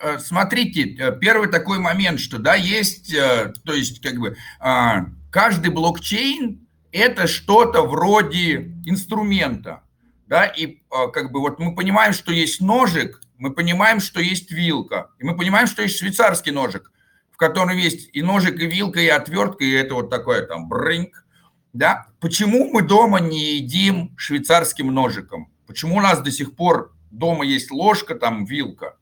[0.00, 6.66] а, смотрите, первый такой момент, что да, есть, то есть как бы а, каждый блокчейн
[6.92, 9.82] это что-то вроде инструмента,
[10.26, 10.78] да, и
[11.12, 15.36] как бы вот мы понимаем, что есть ножик, мы понимаем, что есть вилка, и мы
[15.36, 16.92] понимаем, что есть швейцарский ножик,
[17.32, 21.24] в котором есть и ножик, и вилка, и отвертка, и это вот такое там брынк,
[21.72, 22.06] да.
[22.20, 25.52] Почему мы дома не едим швейцарским ножиком?
[25.66, 28.96] Почему у нас до сих пор дома есть ложка, там вилка?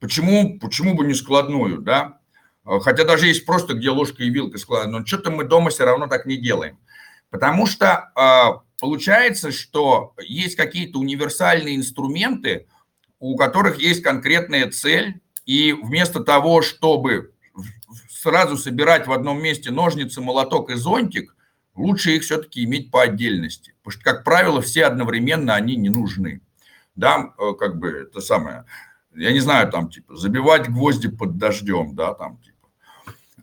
[0.00, 2.18] Почему, почему бы не складную, да?
[2.64, 6.06] Хотя даже есть просто, где ложка и вилка складывают, но что-то мы дома все равно
[6.06, 6.78] так не делаем.
[7.30, 12.66] Потому что а, получается, что есть какие-то универсальные инструменты,
[13.18, 17.32] у которых есть конкретная цель, и вместо того, чтобы
[18.10, 21.34] сразу собирать в одном месте ножницы, молоток и зонтик,
[21.78, 23.74] лучше их все-таки иметь по отдельности.
[23.82, 26.40] Потому что, как правило, все одновременно они не нужны.
[26.94, 28.64] Да, э, как бы это самое,
[29.14, 32.68] я не знаю, там, типа, забивать гвозди под дождем, да, там, типа.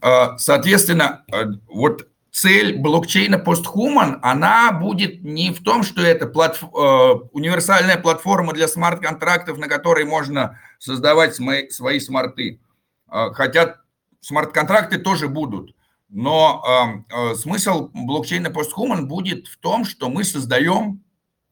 [0.02, 6.64] А, соответственно, э, вот цель блокчейна PostHuman, она будет не в том, что это платф...
[6.64, 12.60] Э, универсальная платформа для смарт-контрактов, на которой можно создавать свои смарты.
[13.10, 13.78] Э, хотя
[14.20, 15.75] смарт-контракты тоже будут.
[16.16, 21.04] Но э, смысл блокчейна PostHuman будет в том, что мы создаем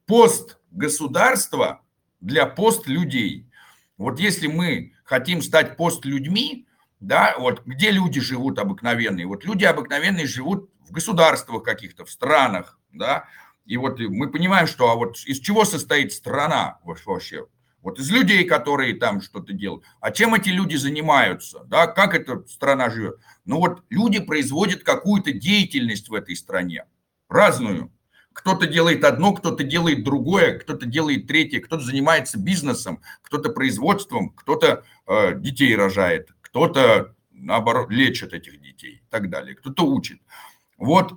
[0.06, 1.82] пост государства
[2.22, 3.52] для пост людей.
[3.98, 6.66] Вот если мы хотим стать пост людьми,
[7.02, 12.80] да, вот где люди живут обыкновенные, вот люди обыкновенные живут в государствах каких-то, в странах,
[12.94, 13.26] да,
[13.66, 17.48] и вот мы понимаем, что а вот из чего состоит страна вообще?
[17.84, 19.84] Вот из людей, которые там что-то делают.
[20.00, 21.66] А чем эти люди занимаются?
[21.66, 21.86] Да?
[21.86, 23.18] Как эта страна живет?
[23.46, 26.86] Ну вот люди производят какую-то деятельность в этой стране.
[27.28, 27.92] Разную.
[28.32, 34.84] Кто-то делает одно, кто-то делает другое, кто-то делает третье, кто-то занимается бизнесом, кто-то производством, кто-то
[35.06, 40.20] э, детей рожает, кто-то, наоборот, лечит этих детей и так далее, кто-то учит.
[40.78, 41.14] Вот,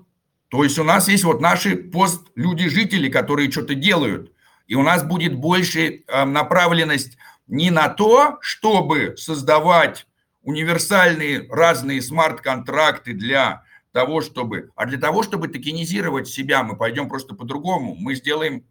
[0.48, 4.32] то есть у нас есть вот наши пост-люди-жители, которые что-то делают.
[4.66, 10.06] И у нас будет больше э, направленность не на то, чтобы создавать
[10.42, 13.62] универсальные разные смарт-контракты для
[13.92, 17.96] того, чтобы, а для того, чтобы токенизировать себя, мы пойдем просто по-другому.
[17.96, 18.64] Мы сделаем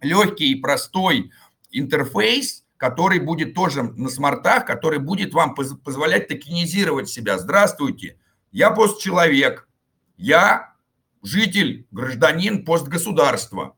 [0.00, 1.30] легкий и простой
[1.70, 7.38] интерфейс, который будет тоже на смартах, который будет вам позволять токенизировать себя.
[7.38, 8.18] Здравствуйте,
[8.50, 9.68] я постчеловек,
[10.16, 10.74] я
[11.22, 13.76] житель, гражданин постгосударства.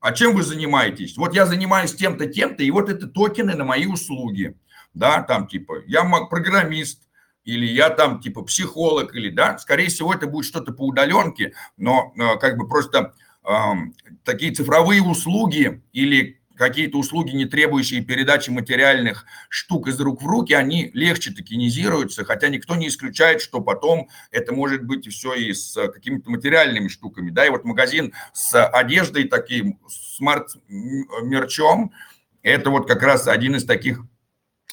[0.00, 1.16] А чем вы занимаетесь?
[1.16, 4.56] Вот я занимаюсь тем-то, тем-то, и вот это токены на мои услуги.
[4.94, 7.02] Да, там типа, я программист,
[7.44, 12.12] или я там типа психолог, или да, скорее всего это будет что-то по удаленке, но
[12.18, 13.50] э, как бы просто э,
[14.24, 20.52] такие цифровые услуги или какие-то услуги, не требующие передачи материальных штук из рук в руки,
[20.52, 25.74] они легче токенизируются, хотя никто не исключает, что потом это может быть все и с
[25.88, 27.30] какими-то материальными штуками.
[27.30, 31.92] Да, и вот магазин с одеждой, таким смарт-мерчом,
[32.42, 34.00] это вот как раз один из таких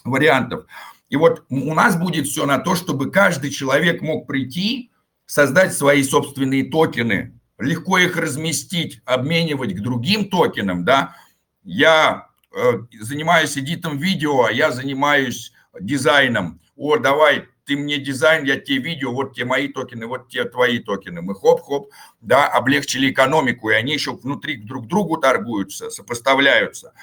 [0.03, 0.65] вариантов.
[1.09, 4.91] И вот у нас будет все на то, чтобы каждый человек мог прийти,
[5.25, 11.15] создать свои собственные токены, легко их разместить, обменивать к другим токенам, да,
[11.63, 16.59] я э, занимаюсь эдитом видео, а я занимаюсь дизайном.
[16.75, 20.79] О, давай, ты мне дизайн, я тебе видео, вот те мои токены, вот те твои
[20.79, 21.21] токены.
[21.21, 21.89] Мы хоп-хоп,
[22.21, 26.93] да, облегчили экономику, и они еще внутри друг другу торгуются, сопоставляются.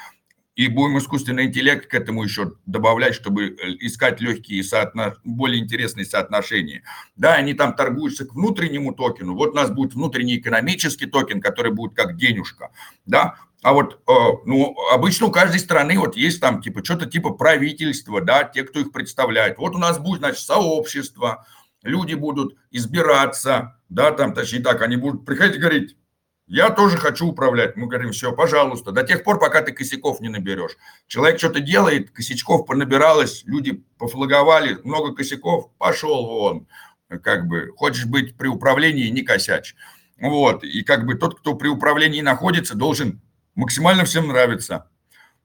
[0.56, 5.16] И будем искусственный интеллект к этому еще добавлять, чтобы э, искать легкие, соотно...
[5.24, 6.82] более интересные соотношения.
[7.16, 9.34] Да, они там торгуются к внутреннему токену.
[9.36, 12.72] Вот у нас будет внутренний экономический токен, который будет как денежка.
[13.06, 14.12] Да, а вот, э,
[14.46, 18.80] ну, обычно у каждой страны вот есть там типа что-то типа правительства, да, те, кто
[18.80, 19.58] их представляет.
[19.58, 21.46] Вот у нас будет, значит, сообщество,
[21.82, 25.96] люди будут избираться, да, там, точнее так, они будут приходить и говорить,
[26.46, 27.76] я тоже хочу управлять.
[27.76, 30.76] Мы говорим, все, пожалуйста, до тех пор, пока ты косяков не наберешь.
[31.06, 36.66] Человек что-то делает, косячков понабиралось, люди пофлаговали, много косяков, пошел вон.
[37.22, 39.74] Как бы, хочешь быть при управлении, не косячь.
[40.18, 43.20] Вот, и как бы тот, кто при управлении находится, должен
[43.61, 44.90] максимально всем нравится.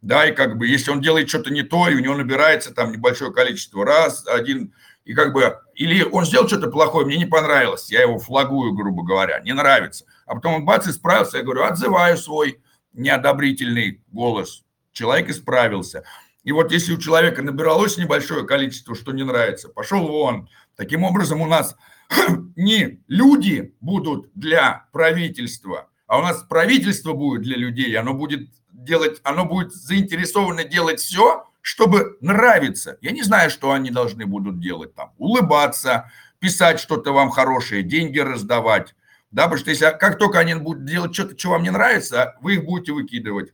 [0.02, 2.92] Да, и как бы, если он делает что-то не то, и у него набирается там
[2.92, 7.92] небольшое количество раз, один, и как бы, или он сделал что-то плохое, мне не понравилось,
[7.92, 10.06] я его флагую, грубо говоря, не нравится.
[10.26, 12.62] А потом он бац, исправился, я говорю, отзываю свой
[12.94, 14.64] неодобрительный голос.
[14.92, 16.04] Человек исправился.
[16.44, 20.48] И вот если у человека набиралось небольшое количество, что не нравится, пошел вон.
[20.76, 21.76] Таким образом, у нас
[22.56, 29.20] не люди будут для правительства, а у нас правительство будет для людей, оно будет делать,
[29.24, 32.98] оно будет заинтересовано делать все, чтобы нравиться.
[33.02, 35.14] Я не знаю, что они должны будут делать там.
[35.18, 38.94] Улыбаться, писать что-то вам хорошее, деньги раздавать.
[39.32, 42.56] Да, потому что если как только они будут делать что-то, что вам не нравится, вы
[42.56, 43.54] их будете выкидывать.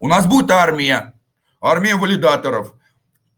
[0.00, 1.14] У нас будет армия,
[1.60, 2.74] армия валидаторов.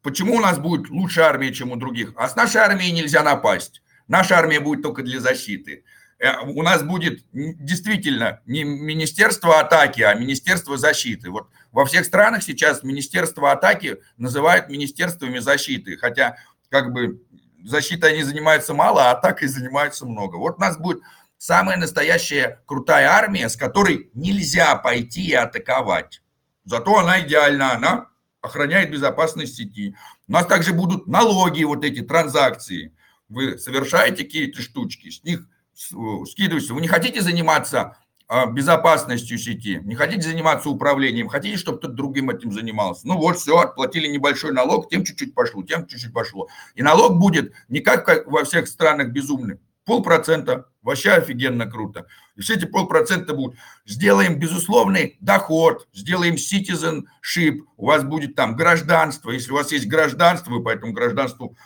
[0.02, 2.12] Почему у нас будет лучше армия, чем у других?
[2.16, 3.82] А с нашей армией нельзя напасть.
[4.08, 5.84] Наша армия будет только для защиты.
[6.18, 11.30] Э, у нас будет действительно не Министерство атаки, а Министерство защиты.
[11.30, 16.36] Вот во всех странах сейчас Министерство атаки называют Министерствами защиты, хотя
[16.70, 17.22] как бы
[17.64, 20.36] защитой они занимаются мало, а атакой занимаются много.
[20.36, 21.02] Вот у нас будет
[21.36, 26.22] самая настоящая крутая армия, с которой нельзя пойти и атаковать.
[26.64, 28.08] Зато она идеальна, она
[28.40, 29.96] охраняет безопасность сети.
[30.28, 32.92] У нас также будут налоги, вот эти транзакции.
[33.28, 35.46] Вы совершаете какие-то штучки, с них
[35.76, 36.72] скидываете.
[36.72, 37.96] Вы не хотите заниматься
[38.28, 43.06] а, безопасностью сети, не хотите заниматься управлением, хотите, чтобы кто-то другим этим занимался.
[43.06, 46.48] Ну вот, все, отплатили небольшой налог, тем чуть-чуть пошло, тем чуть-чуть пошло.
[46.74, 52.06] И налог будет не как во всех странах безумный, полпроцента, вообще офигенно круто.
[52.34, 53.56] И все эти полпроцента будут.
[53.84, 60.50] Сделаем безусловный доход, сделаем citizenship, у вас будет там гражданство, если у вас есть гражданство,
[60.50, 61.56] вы по этому гражданству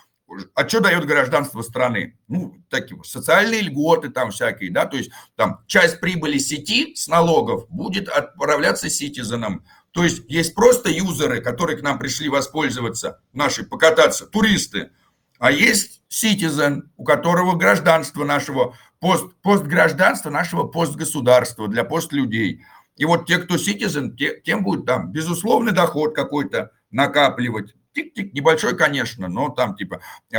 [0.55, 2.19] а что дает гражданство страны?
[2.29, 7.67] Ну, такие социальные льготы там всякие, да, то есть там часть прибыли сети с налогов
[7.69, 9.65] будет отправляться ситизенам.
[9.93, 14.91] То есть есть просто юзеры, которые к нам пришли воспользоваться, наши покататься, туристы,
[15.39, 22.63] а есть citizen, у которого гражданство нашего, пост, постгражданство нашего постгосударства для постлюдей.
[22.97, 28.77] И вот те, кто citizen, те, тем будет там безусловный доход какой-то накапливать, тик-тик, небольшой,
[28.77, 30.01] конечно, но там типа
[30.33, 30.39] э,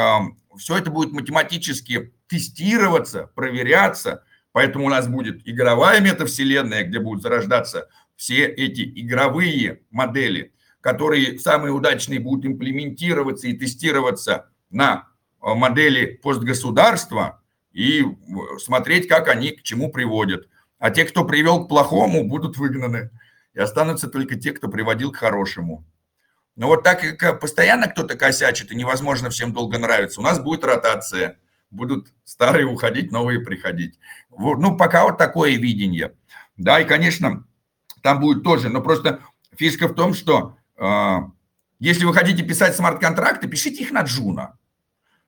[0.58, 7.90] все это будет математически тестироваться, проверяться, поэтому у нас будет игровая метавселенная, где будут зарождаться
[8.16, 15.08] все эти игровые модели, которые самые удачные будут имплементироваться и тестироваться на
[15.40, 17.42] а, модели постгосударства
[17.72, 18.06] и
[18.60, 20.48] смотреть, как они к чему приводят.
[20.78, 23.12] А те, кто привел к плохому, будут выгнаны.
[23.54, 25.86] И останутся только те, кто приводил к хорошему.
[26.56, 30.64] Но вот так как постоянно кто-то косячит, и невозможно всем долго нравиться, у нас будет
[30.64, 31.38] ротация.
[31.70, 33.98] Будут старые уходить, новые приходить.
[34.30, 36.14] Ну, пока вот такое видение.
[36.58, 37.46] Да, и, конечно,
[38.02, 39.22] там будет тоже, но просто
[39.56, 41.18] фишка в том, что э,
[41.80, 44.58] если вы хотите писать смарт-контракты, пишите их на Juno.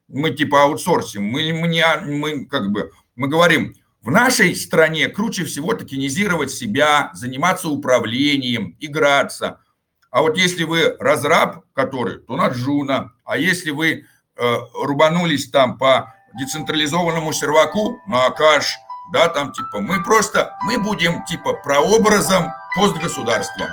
[0.09, 5.45] Мы типа аутсорсим, мы, мы, не, мы как бы, мы говорим, в нашей стране круче
[5.45, 9.61] всего токенизировать себя, заниматься управлением, играться–
[10.13, 13.13] а вот если вы разраб, который, то на Juno.
[13.25, 14.05] А если вы
[14.35, 18.75] э, рубанулись там по децентрализованному серваку на Akash,
[19.11, 23.65] да, там типа мы просто, мы будем типа прообразом постгосударства.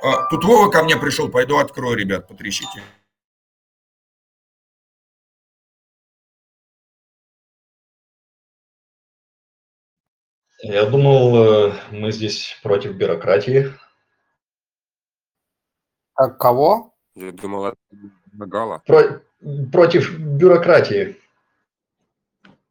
[0.00, 2.80] Э, тут Вова ко мне пришел, пойду открою, ребят, потрещите.
[10.62, 13.74] Я думал, э, мы здесь против бюрократии.
[16.18, 16.94] Как кого?
[17.14, 17.76] Я думал, это
[18.32, 18.82] Гала.
[18.84, 19.22] Про,
[19.70, 21.16] против бюрократии.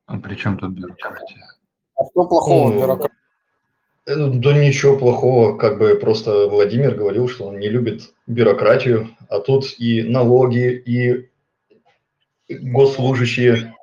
[0.05, 1.47] А при чем тут бюрократия?
[1.95, 3.15] А что плохого Ну, в бюрократии?
[4.05, 9.39] Э, Да ничего плохого, как бы просто Владимир говорил, что он не любит бюрократию, а
[9.39, 11.29] тут и налоги, и
[12.49, 13.73] госслужащие.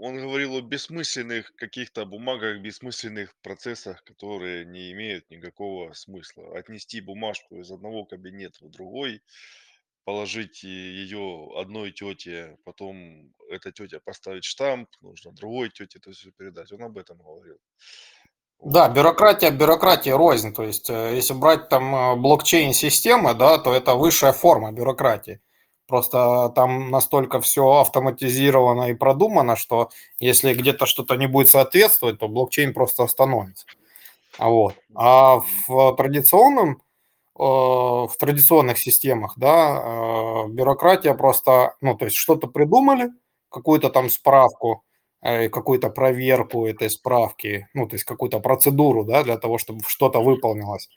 [0.00, 6.58] Он говорил о бессмысленных каких-то бумагах, бессмысленных процессах, которые не имеют никакого смысла.
[6.58, 9.22] Отнести бумажку из одного кабинета в другой,
[10.04, 16.72] положить ее одной тете, потом эта тетя поставить штамп, нужно другой тете это все передать.
[16.72, 17.58] Он об этом говорил.
[18.62, 20.54] Да, бюрократия, бюрократия рознь.
[20.54, 25.40] То есть, э, если брать там э, блокчейн-системы, да, то это высшая форма бюрократии.
[25.90, 29.90] Просто там настолько все автоматизировано и продумано, что
[30.20, 33.66] если где-то что-то не будет соответствовать, то блокчейн просто остановится.
[34.38, 34.76] Вот.
[34.94, 36.80] А в традиционном,
[37.38, 43.10] э, в традиционных системах, да, э, бюрократия просто, ну, то есть что-то придумали,
[43.48, 44.84] какую-то там справку,
[45.22, 50.20] э, какую-то проверку этой справки, ну, то есть какую-то процедуру, да, для того, чтобы что-то
[50.22, 50.88] выполнилось.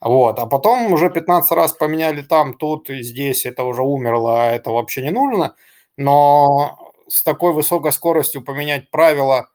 [0.00, 4.52] Вот, а потом уже 15 раз поменяли там, тут и здесь, это уже умерло, а
[4.52, 5.56] это вообще не нужно.
[5.96, 9.50] Но с такой высокой скоростью поменять правила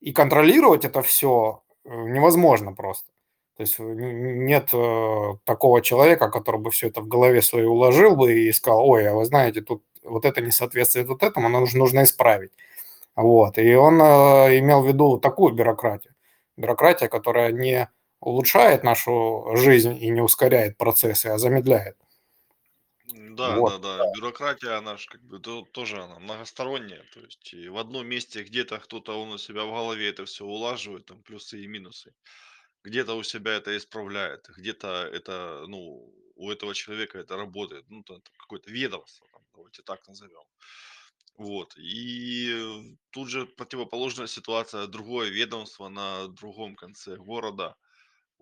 [0.00, 3.10] и контролировать это все невозможно просто.
[3.56, 8.32] То есть нет э, такого человека, который бы все это в голове своей уложил бы
[8.32, 12.02] и сказал, ой, а вы знаете, тут вот это не соответствует вот этому, оно нужно,
[12.02, 12.52] исправить.
[13.16, 13.58] Вот.
[13.58, 16.14] И он э, имел в виду такую бюрократию.
[16.56, 17.88] Бюрократия, которая не
[18.24, 21.96] улучшает нашу жизнь и не ускоряет процессы, а замедляет.
[23.06, 23.70] Да, Вот.
[23.70, 24.06] да, да.
[24.14, 27.04] Бюрократия, она же как бы то- тоже она многосторонняя.
[27.12, 30.44] То есть и в одном месте где-то кто-то он у себя в голове это все
[30.44, 32.14] улаживает, там плюсы и минусы.
[32.84, 37.84] Где-то у себя это исправляет, где-то это, ну, у этого человека это работает.
[37.90, 40.44] Ну, там какое-то ведомство, там, давайте так назовем.
[41.36, 41.74] Вот.
[41.76, 47.76] И тут же противоположная ситуация, другое ведомство на другом конце города.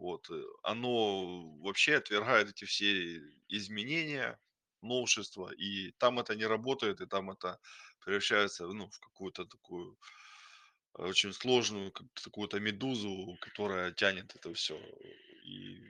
[0.03, 0.29] Вот.
[0.31, 3.19] э, Оно вообще отвергает эти все
[3.49, 4.39] изменения,
[4.83, 7.61] новшества, и там это не работает, и там это
[8.05, 9.97] превращается ну, в какую-то такую
[10.95, 14.77] очень сложную как какую-то медузу, которая тянет это все
[15.45, 15.81] и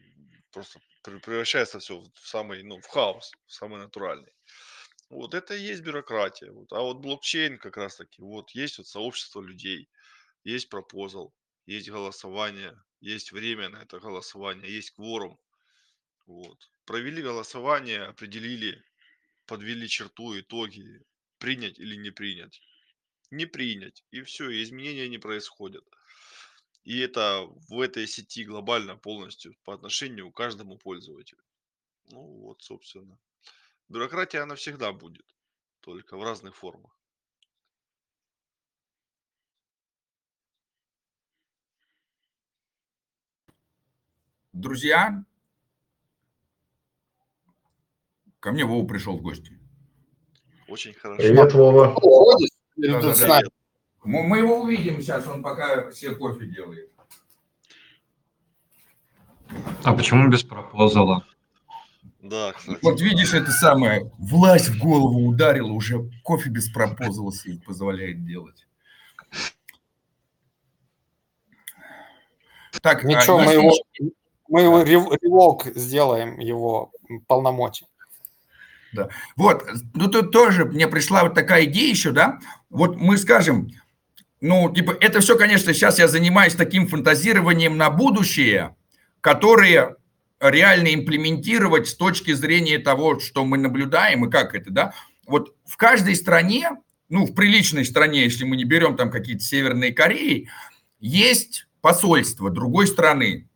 [0.53, 4.33] просто пре- превращается все в самый, ну, в хаос, в самый натуральный.
[5.11, 6.53] Вот это и есть бюрократия.
[6.53, 6.73] Вот.
[6.73, 9.89] А вот блокчейн как раз таки, вот есть вот сообщество людей,
[10.45, 11.35] есть пропозал,
[11.67, 15.39] есть голосование, есть время на это голосование, есть кворум.
[16.27, 16.71] Вот.
[16.85, 18.83] Провели голосование, определили,
[19.47, 21.03] подвели черту, итоги,
[21.39, 22.63] принять или не принять.
[23.31, 24.05] Не принять.
[24.13, 25.85] И все, и изменения не происходят.
[26.85, 31.43] И это в этой сети глобально полностью по отношению к каждому пользователю.
[32.11, 33.19] Ну вот, собственно.
[33.89, 35.27] Бюрократия, она всегда будет,
[35.81, 36.97] только в разных формах.
[44.53, 45.25] Друзья,
[48.39, 49.59] ко мне Вова пришел в гости.
[50.69, 51.23] Очень хорошо.
[51.23, 51.97] Привет, Вова.
[52.77, 53.41] Да, да?
[54.05, 56.91] Мы, мы его увидим сейчас, он пока все кофе делает.
[59.85, 61.27] А почему без пропозала?
[62.21, 62.79] Да, кстати.
[62.83, 68.67] Вот видишь, это самое, власть в голову ударила, уже кофе без пропозала себе позволяет делать.
[72.81, 73.55] Так, а, Ничего, мы есть
[73.99, 74.13] его,
[74.53, 76.93] мы его рев- ревок сделаем, его
[77.27, 77.87] полномочий.
[79.35, 82.39] Вот, ну тут тоже мне пришла вот такая идея еще, да,
[82.69, 83.71] вот мы скажем,
[84.43, 88.77] ну, типа, это все, конечно, сейчас я занимаюсь таким фантазированием на будущее,
[89.23, 89.97] которые
[90.39, 94.95] реально имплементировать с точки зрения того, что мы наблюдаем и как это, да.
[95.27, 96.73] Вот в каждой стране,
[97.09, 100.51] ну, в приличной стране, если мы не берем там какие-то Северные Кореи,
[101.01, 103.49] есть посольство другой страны.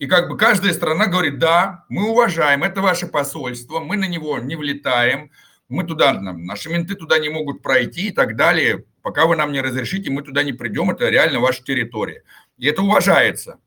[0.00, 4.38] И как бы каждая страна говорит, да, мы уважаем, это ваше посольство, мы на него
[4.38, 5.30] не влетаем,
[5.68, 8.86] мы туда, наши менты туда не могут пройти и так далее.
[9.02, 12.22] Пока вы нам не разрешите, мы туда не придем, это реально ваша территория.
[12.56, 13.58] И это уважается.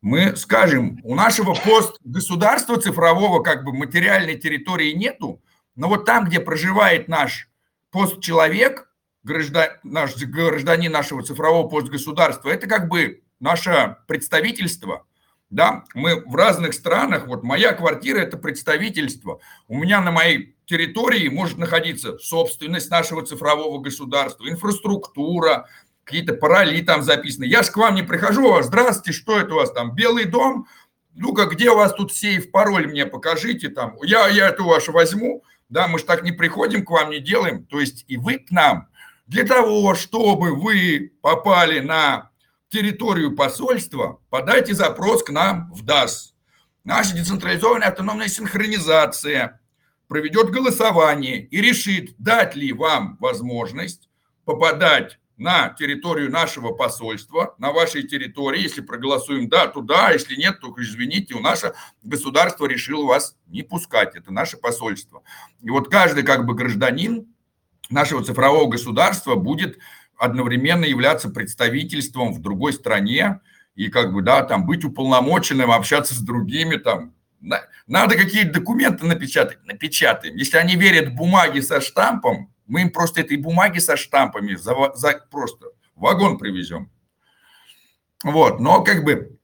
[0.00, 5.42] Мы скажем, у нашего постгосударства цифрового как бы материальной территории нету,
[5.74, 7.48] но вот там, где проживает наш
[7.90, 8.88] постчеловек,
[9.24, 15.04] граждан, наш гражданин нашего цифрового постгосударства, это как бы наше представительство–
[15.54, 19.38] да, мы в разных странах, вот моя квартира– это представительство.
[19.68, 25.68] У меня на моей территории может находиться собственность нашего цифрового государства, инфраструктура,
[26.02, 27.44] какие-то пароли там записаны.
[27.44, 30.66] Я же к вам не прихожу, а здравствуйте, что это у вас там, Белый дом?
[31.14, 33.96] Ну-ка, где у вас тут сейф, пароль мне покажите там.
[34.02, 37.64] Я, я это ваше возьму, да, мы же так не приходим к вам, не делаем.
[37.64, 38.88] То есть и вы к нам
[39.28, 42.32] для того, чтобы вы попали на
[42.74, 46.34] территорию посольства, подайте запрос к нам в ДАС.
[46.82, 49.60] Наша децентрализованная автономная синхронизация
[50.08, 54.10] проведет голосование и решит, дать ли вам возможность
[54.44, 60.58] попадать на территорию нашего посольства, на вашей территории, если проголосуем да, туда, а если нет,
[60.60, 65.22] то извините, у наше государство решило вас не пускать, это наше посольство.
[65.62, 67.32] И вот каждый как бы гражданин
[67.88, 69.78] нашего цифрового государства будет
[70.18, 73.40] одновременно являться представительством в другой стране
[73.74, 77.14] и как бы, да, там быть уполномоченным, общаться с другими, там,
[77.86, 80.36] надо какие-то документы напечатать, напечатаем.
[80.36, 84.74] Если они верят в бумаги со штампом, мы им просто этой бумаги со штампами за,
[84.94, 86.90] за просто вагон привезем.
[88.22, 89.38] Вот, но как бы,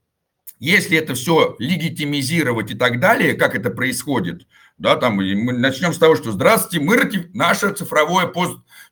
[0.59, 5.99] если это все легитимизировать и так далее, как это происходит, да, там мы начнем с
[5.99, 7.31] того, что здравствуйте, мы ратиф...
[7.35, 8.25] наше цифровое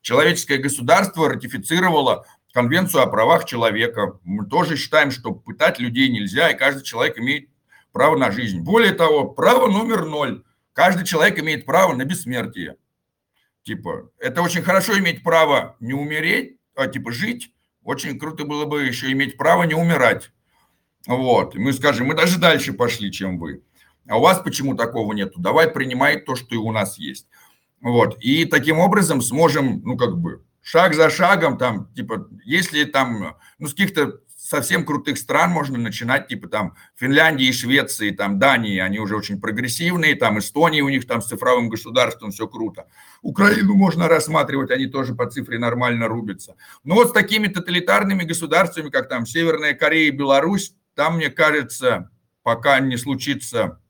[0.00, 4.18] постчеловеческое государство ратифицировало Конвенцию о правах человека.
[4.24, 7.48] Мы тоже считаем, что пытать людей нельзя, и каждый человек имеет
[7.92, 8.60] право на жизнь.
[8.60, 10.42] Более того, право номер ноль.
[10.72, 12.76] Каждый человек имеет право на бессмертие.
[13.62, 17.52] Типа, это очень хорошо иметь право не умереть, а типа жить.
[17.84, 20.32] Очень круто было бы еще иметь право не умирать.
[21.06, 21.54] Вот.
[21.54, 23.62] И мы скажем, мы даже дальше пошли, чем вы.
[24.08, 25.38] А у вас почему такого нету?
[25.38, 27.28] Давай принимай то, что и у нас есть.
[27.80, 28.16] Вот.
[28.20, 33.66] И таким образом сможем, ну, как бы, шаг за шагом, там, типа, если там, ну,
[33.66, 34.20] с каких-то
[34.50, 40.16] совсем крутых стран можно начинать, типа там Финляндии, Швеции, там Дании, они уже очень прогрессивные,
[40.16, 42.86] там Эстония у них там с цифровым государством все круто.
[43.22, 46.56] Украину можно рассматривать, они тоже по цифре нормально рубятся.
[46.82, 52.10] Но вот с такими тоталитарными государствами, как там Северная Корея и Беларусь, там, мне кажется,
[52.42, 53.80] пока не случится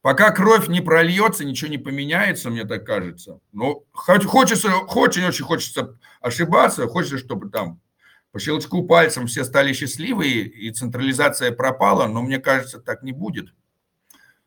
[0.00, 3.40] Пока кровь не прольется, ничего не поменяется, мне так кажется.
[3.52, 7.80] Но хочется, очень, очень хочется ошибаться, хочется, чтобы там
[8.30, 13.52] по щелчку пальцем все стали счастливые и централизация пропала, но мне кажется, так не будет.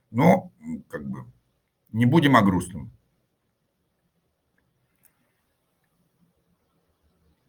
[0.09, 0.51] Но,
[0.89, 1.25] как бы,
[1.91, 2.91] не будем о грустном.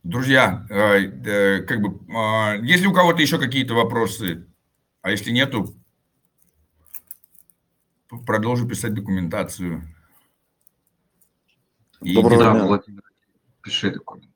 [0.03, 4.49] Друзья, э, э, как бы, а, есть ли у кого-то еще какие-то вопросы?
[5.01, 5.77] А если нету,
[8.27, 9.83] продолжу писать документацию.
[12.01, 12.65] Доброго дня.
[12.65, 13.03] Владимир,
[13.63, 14.33] пиши документ.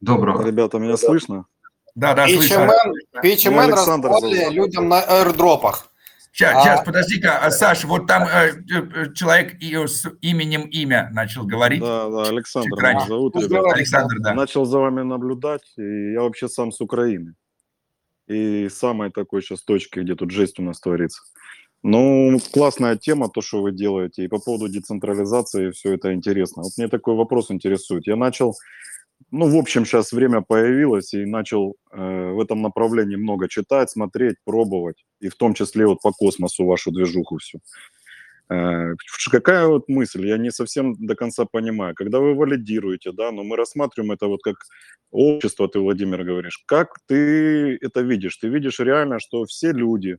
[0.00, 0.46] Доброго.
[0.46, 1.46] Ребята, меня слышно?
[1.94, 2.70] Да, да, слышно.
[3.22, 5.90] Пичемен раздавали людям на аирдропах.
[6.32, 6.62] Сейчас, а...
[6.62, 11.80] сейчас, подожди-ка, а, Саш, вот там э, э человек с именем имя начал говорить.
[11.80, 13.36] Да, да, Александр меня зовут.
[13.36, 13.72] Ребята.
[13.72, 14.34] Александр, да.
[14.34, 17.34] Начал за вами наблюдать, и я вообще сам с Украины.
[18.26, 21.22] И самой такой сейчас точки, где тут жесть у нас творится.
[21.86, 24.24] Ну, классная тема, то, что вы делаете.
[24.24, 26.62] И по поводу децентрализации все это интересно.
[26.62, 28.06] Вот мне такой вопрос интересует.
[28.06, 28.54] Я начал
[29.30, 34.36] ну, в общем, сейчас время появилось, и начал э, в этом направлении много читать, смотреть,
[34.44, 37.60] пробовать, и в том числе вот по космосу вашу движуху всю.
[38.50, 38.94] Э,
[39.30, 41.94] какая вот мысль, я не совсем до конца понимаю.
[41.94, 44.56] Когда вы валидируете, да, но мы рассматриваем это вот как
[45.10, 46.62] общество, ты, Владимир, говоришь.
[46.66, 48.36] Как ты это видишь?
[48.36, 50.18] Ты видишь реально, что все люди,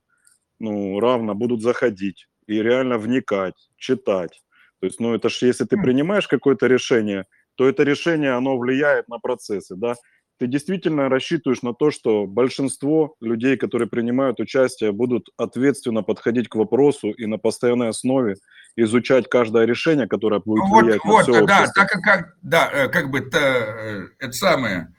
[0.60, 4.41] ну, равно будут заходить и реально вникать, читать.
[4.80, 7.26] То есть, ну, это же если ты принимаешь какое-то решение–
[7.56, 9.95] то это решение, оно влияет на процессы, да.
[10.38, 16.56] Ты действительно рассчитываешь на то, что большинство людей, которые принимают участие, будут ответственно подходить к
[16.56, 18.36] вопросу и на постоянной основе
[18.76, 22.69] изучать каждое решение, которое будет ну, влиять вот, на вот, все да, так как, да,
[22.69, 24.94] э, как бы это, э, это самое,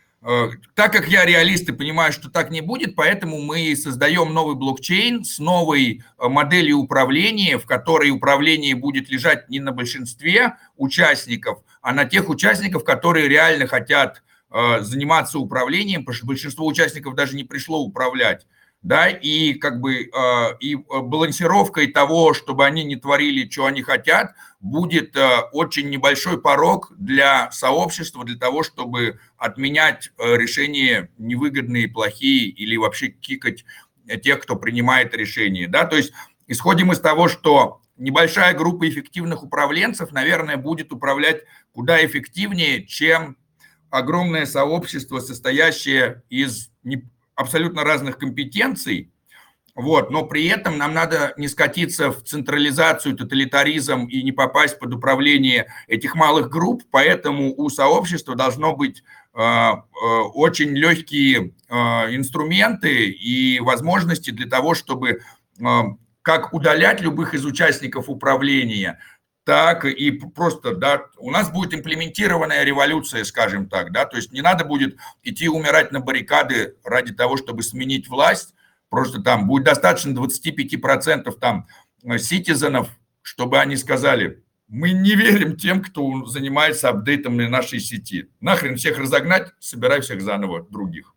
[0.74, 5.24] так как я реалист и понимаю, что так не будет, поэтому мы создаем новый блокчейн
[5.24, 12.06] с новой моделью управления, в которой управление будет лежать не на большинстве участников, а на
[12.06, 17.78] тех участников, которые реально хотят э, заниматься управлением, потому что большинство участников даже не пришло
[17.78, 18.48] управлять,
[18.82, 24.34] да, и как бы э, и балансировкой того, чтобы они не творили, что они хотят,
[24.60, 32.76] будет э, очень небольшой порог для сообщества, для того, чтобы отменять решения невыгодные, плохие или
[32.76, 33.64] вообще кикать
[34.22, 36.12] тех, кто принимает решения, да, то есть
[36.46, 41.42] исходим из того, что небольшая группа эффективных управленцев, наверное, будет управлять
[41.72, 43.36] куда эффективнее, чем
[43.90, 46.70] огромное сообщество, состоящее из
[47.36, 49.12] абсолютно разных компетенций,
[49.76, 54.94] вот, но при этом нам надо не скатиться в централизацию, тоталитаризм и не попасть под
[54.94, 59.02] управление этих малых групп, поэтому у сообщества должно быть
[59.34, 59.74] э, э,
[60.32, 61.74] очень легкие э,
[62.16, 65.20] инструменты и возможности для того, чтобы
[66.20, 68.98] как удалять любых из участников управления,
[69.46, 74.40] так и просто, да, у нас будет имплементированная революция, скажем так, да, то есть не
[74.40, 78.54] надо будет идти умирать на баррикады ради того, чтобы сменить власть,
[78.88, 81.68] просто там будет достаточно 25% там
[82.18, 82.88] ситизенов,
[83.22, 88.28] чтобы они сказали, мы не верим тем, кто занимается апдейтом на нашей сети.
[88.40, 91.14] Нахрен всех разогнать, собирай всех заново других.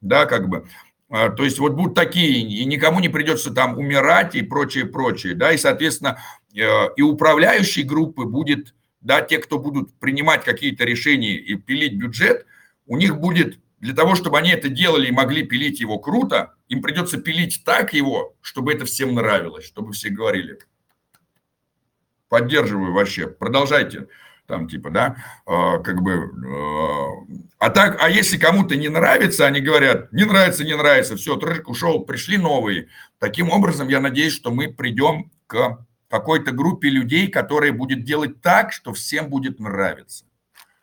[0.00, 0.66] Да, как бы.
[1.10, 5.34] А, то есть вот будут такие, и никому не придется там умирать и прочее, прочее,
[5.34, 11.36] да, и, соответственно, э, и управляющей группы будет, да, те, кто будут принимать какие-то решения
[11.36, 12.46] и пилить бюджет,
[12.86, 16.82] у них будет, для того, чтобы они это делали и могли пилить его круто, им
[16.82, 20.58] придется пилить так его, чтобы это всем нравилось, чтобы все говорили.
[22.28, 24.08] Поддерживаю вообще, продолжайте
[24.48, 25.16] там типа, да,
[25.46, 30.64] э, как бы, э, а так, а если кому-то не нравится, они говорят, не нравится,
[30.64, 32.88] не нравится, все, трек ушел, пришли новые.
[33.18, 38.72] Таким образом, я надеюсь, что мы придем к какой-то группе людей, которая будет делать так,
[38.72, 40.24] что всем будет нравиться.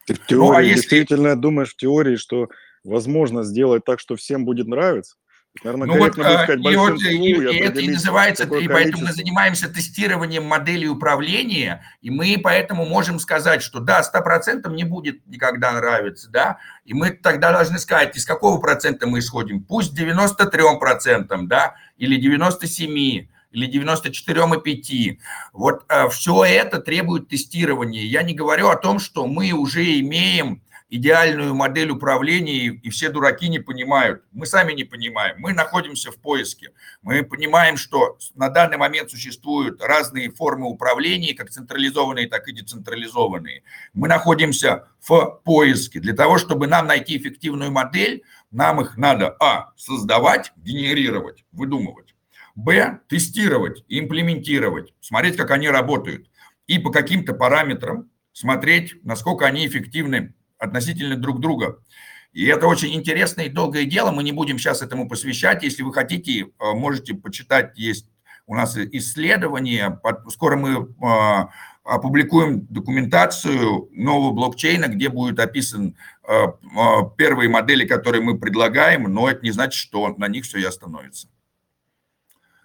[0.06, 0.76] Ты в теории, ну, а если...
[0.76, 2.50] действительно думаешь в теории, что
[2.84, 5.16] возможно сделать так, что всем будет нравиться?
[5.64, 8.74] Наверное, ну вот, а, сказать, и, вот и, и это и называется, и количество.
[8.74, 14.84] поэтому мы занимаемся тестированием моделей управления, и мы поэтому можем сказать, что да, 100% не
[14.84, 19.98] будет никогда нравиться, да, и мы тогда должны сказать, из какого процента мы исходим, пусть
[19.98, 25.18] 93%, да, или 97%, или 94,5.
[25.53, 28.03] Вот а, все это требует тестирования.
[28.03, 33.49] Я не говорю о том, что мы уже имеем идеальную модель управления, и все дураки
[33.49, 34.23] не понимают.
[34.32, 35.38] Мы сами не понимаем.
[35.40, 36.72] Мы находимся в поиске.
[37.02, 43.64] Мы понимаем, что на данный момент существуют разные формы управления, как централизованные, так и децентрализованные.
[43.94, 45.99] Мы находимся в поиске.
[45.99, 52.05] Для того, чтобы нам найти эффективную модель, нам их надо, а, создавать, генерировать, выдумывать,
[52.56, 56.30] б, тестировать, имплементировать, смотреть, как они работают,
[56.68, 61.80] и по каким-то параметрам смотреть, насколько они эффективны относительно друг друга.
[62.34, 65.64] И это очень интересное и долгое дело, мы не будем сейчас этому посвящать.
[65.64, 68.10] Если вы хотите, э, можете почитать, есть
[68.48, 69.99] у нас исследования,
[70.30, 71.48] скоро мы э,
[71.86, 75.95] опубликуем документацию нового блокчейна, где будет описан
[76.27, 76.48] э,
[77.15, 81.30] первые модели, которые мы предлагаем, но это не значит, что на них все и остановится.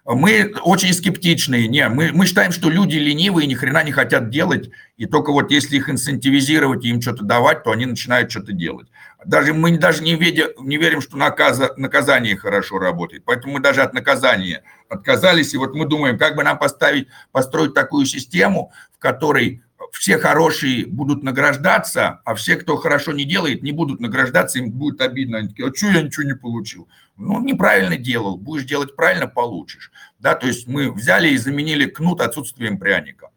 [0.03, 1.67] Мы очень скептичные.
[1.67, 5.51] Не, мы, мы считаем, что люди ленивые, ни хрена не хотят делать, и только вот
[5.51, 8.87] если их инцентивизировать и им что-то давать, то они начинают что-то делать.
[9.23, 13.23] Даже мы даже не, видя, не верим, что наказа, наказание хорошо работает.
[13.25, 15.53] Поэтому мы даже от наказания отказались.
[15.53, 19.61] И вот мы думаем, как бы нам поставить, построить такую систему, в которой
[19.91, 25.01] все хорошие будут награждаться, а все, кто хорошо не делает, не будут награждаться, им будет
[25.01, 25.39] обидно.
[25.39, 26.87] Они такие, а что я ничего не получил?
[27.17, 29.91] Ну, неправильно делал, будешь делать правильно, получишь.
[30.19, 33.30] Да, то есть мы взяли и заменили кнут отсутствием пряника.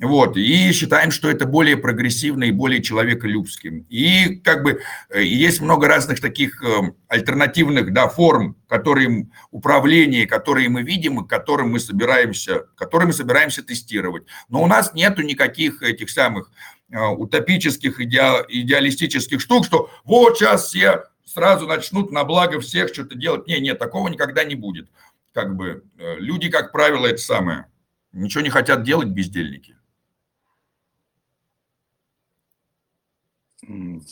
[0.00, 3.84] Вот, и считаем, что это более прогрессивно и более человеколюбским.
[3.88, 4.80] И как бы
[5.10, 11.28] э, есть много разных таких э, альтернативных да, форм, которые управления, которые мы видим и
[11.28, 14.24] которым мы собираемся, которые мы собираемся тестировать.
[14.48, 16.52] Но у нас нету никаких этих самых
[16.92, 23.16] э, утопических, иде, идеалистических штук, что вот сейчас все сразу начнут на благо всех что-то
[23.16, 23.48] делать.
[23.48, 24.90] Не, нет, такого никогда не будет.
[25.34, 25.82] Как бы
[26.18, 27.66] люди, как правило, это самое,
[28.12, 29.77] ничего не хотят делать бездельники.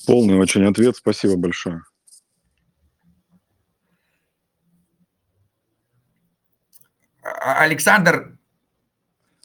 [0.07, 1.83] Полный очень ответ, спасибо большое.
[7.23, 8.37] А, Александр.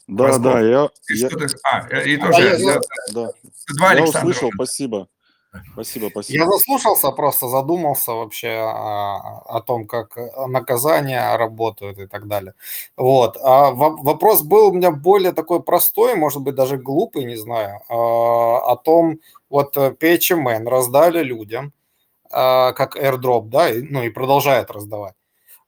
[0.06, 0.42] Да, Росков.
[0.42, 0.88] да, я...
[1.08, 1.30] я...
[1.64, 2.32] А, и тоже...
[2.34, 2.80] А, я,
[3.14, 3.30] да.
[3.76, 5.08] Два я услышал, спасибо.
[5.72, 6.44] Спасибо, спасибо.
[6.44, 10.16] Я заслушался, просто задумался вообще о, о том, как
[10.48, 12.54] наказания работают и так далее.
[12.96, 13.36] Вот.
[13.42, 18.72] А вопрос был у меня более такой простой, может быть, даже глупый, не знаю, а,
[18.72, 19.18] о том,
[19.50, 21.72] вот PHMN раздали людям
[22.30, 25.14] а, как airdrop, да, ну и продолжает раздавать.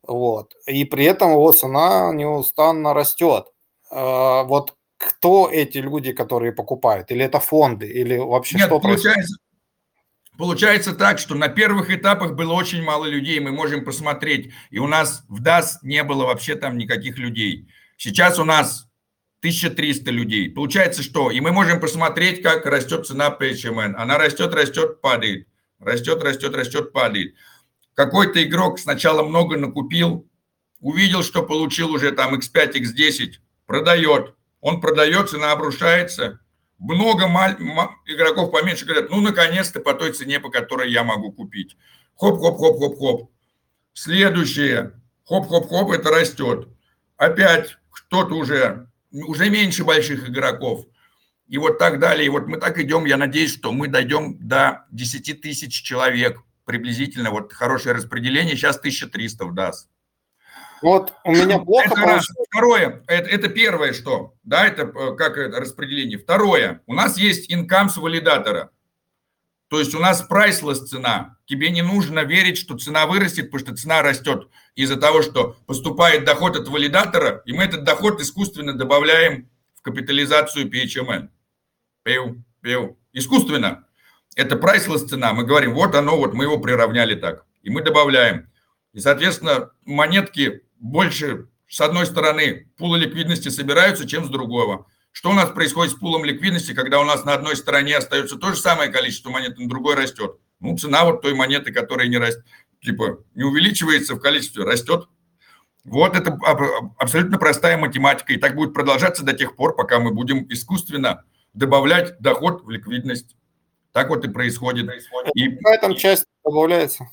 [0.03, 0.55] Вот.
[0.67, 3.53] И при этом его цена неустанно растет.
[3.91, 7.11] А, вот кто эти люди, которые покупают?
[7.11, 7.87] Или это фонды?
[7.87, 9.44] Или вообще Нет, что получается, происходит?
[10.37, 14.87] Получается так, что на первых этапах было очень мало людей, мы можем посмотреть, и у
[14.87, 17.69] нас в DAS не было вообще там никаких людей.
[17.97, 18.89] Сейчас у нас
[19.41, 20.51] 1300 людей.
[20.51, 21.31] Получается что?
[21.31, 23.95] И мы можем посмотреть, как растет цена PHMN.
[23.97, 25.47] Она растет, растет, падает.
[25.79, 27.35] Растет, растет, растет, падает.
[27.95, 30.27] Какой-то игрок сначала много накупил,
[30.81, 33.35] увидел, что получил уже там X5, X10,
[33.67, 34.35] продает.
[34.61, 36.41] Он продает, цена обрушается,
[36.79, 37.57] много маль...
[38.07, 41.77] игроков поменьше говорят, ну, наконец-то по той цене, по которой я могу купить.
[42.17, 43.31] Хоп-хоп-хоп-хоп-хоп.
[43.93, 44.93] Следующее.
[45.27, 46.69] Хоп-хоп-хоп, это растет.
[47.17, 50.87] Опять кто-то уже, уже меньше больших игроков.
[51.47, 52.27] И вот так далее.
[52.27, 53.05] И вот мы так идем.
[53.05, 57.31] Я надеюсь, что мы дойдем до 10 тысяч человек приблизительно.
[57.31, 58.57] Вот хорошее распределение.
[58.57, 59.89] Сейчас 1300 даст.
[60.85, 62.27] Вот у меня плохо это раз.
[62.51, 66.19] Второе, это, это первое, что, да, это э, как это распределение.
[66.19, 68.71] Второе, у нас есть инкам с валидатора.
[69.69, 71.39] То есть у нас прайслess цена.
[71.47, 76.27] Тебе не нужно верить, что цена вырастет, потому что цена растет из-за того, что поступает
[76.27, 81.31] доход от валидатора, и мы этот доход искусственно добавляем в капитализацию PHMN.
[82.03, 82.99] Пил, пил.
[83.15, 83.87] Искусственно.
[84.37, 85.33] Это прайслess цена.
[85.33, 87.47] Мы говорим, вот оно, вот мы его приравняли так.
[87.63, 88.51] И мы добавляем.
[88.93, 94.87] И, соответственно, монетки больше, с одной стороны, пулы ликвидности собираются, чем с другого.
[95.13, 98.51] Что у нас происходит с пулом ликвидности, когда у нас на одной стороне остается то
[98.51, 100.37] же самое количество монет, на другой растет?
[100.61, 102.45] Ну, цена вот той монеты, которая не растет,
[102.83, 105.09] типа, не увеличивается в количестве, растет.
[105.85, 106.39] Вот это
[106.99, 111.25] абсолютно простая математика, и так будет продолжаться до тех пор, пока мы будем искусственно
[111.55, 113.37] добавлять доход в ликвидность.
[113.93, 114.91] Так вот и происходит.
[115.35, 115.51] И...
[115.57, 117.09] Какая там часть добавляется?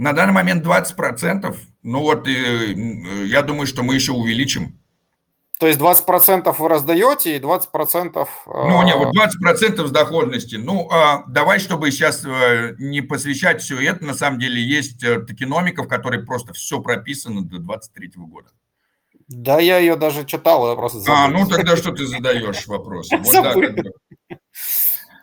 [0.00, 1.54] На данный момент 20%.
[1.82, 2.72] Ну вот, э,
[3.26, 4.80] я думаю, что мы еще увеличим.
[5.58, 8.26] То есть 20% вы раздаете и 20%...
[8.46, 10.56] Ну, не, вот 20% с доходности.
[10.56, 15.20] Ну, а, давай, чтобы сейчас э, не посвящать все это, на самом деле есть э,
[15.20, 18.48] токеномика, в которой просто все прописано до 23 года.
[19.28, 21.14] Да, я ее даже читал, я просто забыл.
[21.14, 23.10] А, ну тогда что ты задаешь вопрос?
[23.10, 23.92] Вот, да, как бы.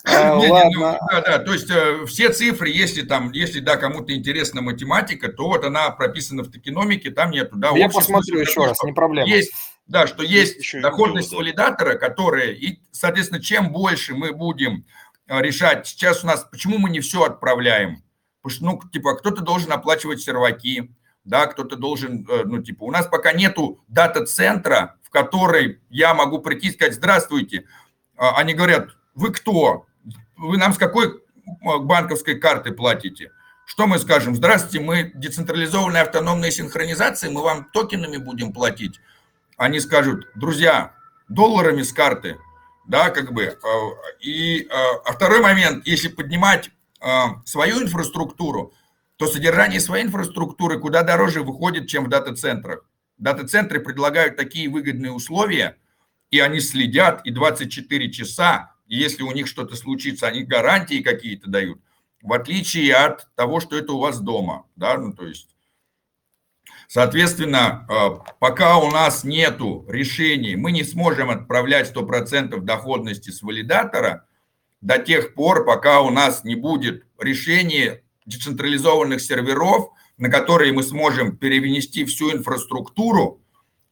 [0.17, 0.99] А, не, ну, Ладно.
[1.11, 5.47] да, да, то есть э, все цифры, если там, если, да, кому-то интересна математика, то
[5.47, 7.71] вот она прописана в токеномике, там нету, да.
[7.75, 9.27] Я посмотрю еще раз, не проблема.
[9.27, 9.51] Есть,
[9.85, 14.85] да, что есть, и доходность валидатора, которая, и, соответственно, чем больше мы будем
[15.27, 18.03] э, решать, сейчас у нас, почему мы не все отправляем?
[18.41, 22.91] Потому что, ну, типа, кто-то должен оплачивать серваки, да, кто-то должен, э, ну, типа, у
[22.91, 27.65] нас пока нету дата-центра, в который я могу прийти и сказать, здравствуйте.
[28.15, 29.85] А Они говорят, вы кто?
[30.38, 31.22] Вы нам с какой
[31.61, 33.31] банковской карты платите?
[33.65, 34.35] Что мы скажем?
[34.35, 38.99] Здравствуйте, мы децентрализованная автономная синхронизация, мы вам токенами будем платить.
[39.57, 40.93] Они скажут, друзья,
[41.27, 42.38] долларами с карты,
[42.88, 43.43] да, как бы.
[43.43, 43.57] э,
[44.22, 46.69] И э, а второй момент, если поднимать
[47.01, 47.07] э,
[47.43, 48.73] свою инфраструктуру,
[49.18, 52.85] то содержание своей инфраструктуры куда дороже выходит, чем в дата-центрах.
[53.18, 55.77] Дата-центры предлагают такие выгодные условия,
[56.30, 61.80] и они следят, и 24 часа, если у них что-то случится, они гарантии какие-то дают,
[62.22, 65.55] в отличие от того, что это у вас дома, да, ну, то есть,
[66.88, 74.26] соответственно, э, пока у нас нету решений, мы не сможем отправлять 100% доходности с валидатора
[74.81, 81.38] до тех пор, пока у нас не будет решения децентрализованных серверов, на которые мы сможем
[81.38, 83.41] перенести всю инфраструктуру,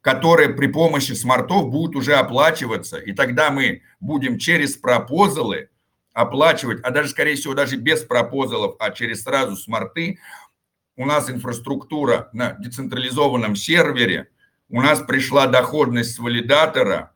[0.05, 2.97] которая при помощи смартов будет уже оплачиваться.
[2.97, 5.69] И тогда мы будем через пропозалы
[6.13, 10.19] оплачивать, а даже, скорее всего, даже без пропозалов, а через сразу смарты,
[10.95, 14.29] у нас инфраструктура на децентрализованном сервере,
[14.69, 17.11] у нас пришла доходность с валидатора,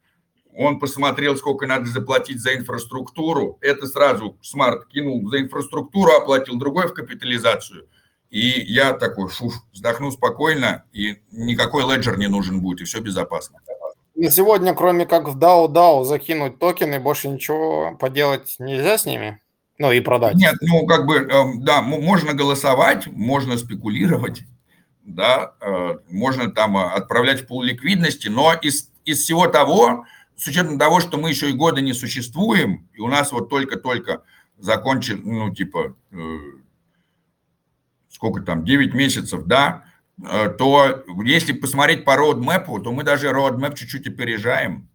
[0.51, 6.87] он посмотрел, сколько надо заплатить за инфраструктуру, это сразу смарт кинул за инфраструктуру, оплатил другой
[6.87, 7.87] в капитализацию.
[8.29, 13.59] И я такой, фуф, вздохну спокойно, и никакой леджер не нужен будет, и все безопасно.
[14.15, 19.41] На сегодня, кроме как в DAO-DAO закинуть токены, больше ничего поделать нельзя с ними?
[19.77, 20.35] Ну и продать.
[20.35, 24.43] Нет, ну как бы, эм, да, можно голосовать, можно спекулировать,
[25.05, 30.45] да, э, можно там э, отправлять в пул ликвидности, но из, из всего того, с
[30.47, 34.23] учетом того, что мы еще и года не существуем, и у нас вот только-только
[34.57, 36.17] закончили, ну типа, э,
[38.09, 39.85] сколько там, 9 месяцев, да,
[40.21, 44.89] э, то если посмотреть по роудмэпу, то мы даже роудмэп чуть-чуть опережаем.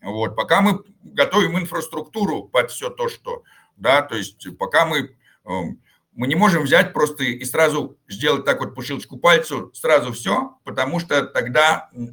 [0.00, 3.42] Вот, пока мы готовим инфраструктуру под все то, что,
[3.76, 5.14] да, то есть пока мы,
[5.44, 5.80] эм,
[6.12, 10.56] мы не можем взять просто и сразу сделать так вот по щелчку пальцу, сразу все,
[10.64, 12.04] потому что тогда э,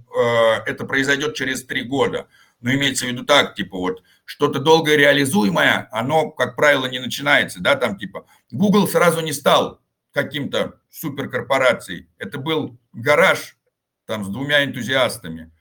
[0.65, 2.27] это произойдет через три года.
[2.61, 7.61] Но имеется в виду так, типа вот, что-то долго реализуемое, оно, как правило, не начинается,
[7.61, 9.79] да, там типа Google сразу не стал
[10.11, 12.07] каким-то суперкорпорацией.
[12.17, 13.57] Это был гараж
[14.05, 15.51] там с двумя энтузиастами.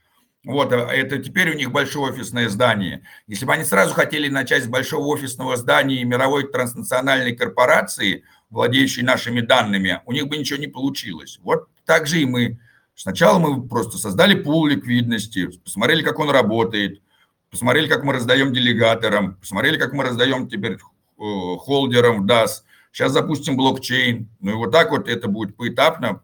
[0.45, 3.03] Вот, а это теперь у них большое офисное здание.
[3.27, 9.03] Если бы они сразу хотели начать с большого офисного здания и мировой транснациональной корпорации, владеющей
[9.03, 11.39] нашими данными, у них бы ничего не получилось.
[11.43, 12.57] Вот так же и мы.
[12.95, 17.01] Сначала мы просто создали пул ликвидности, посмотрели, как он работает,
[17.51, 20.77] посмотрели, как мы раздаем делегаторам, посмотрели, как мы раздаем теперь э,
[21.17, 22.63] холдерам в DAS.
[22.91, 24.29] Сейчас запустим блокчейн.
[24.39, 26.21] Ну и вот так вот это будет поэтапно.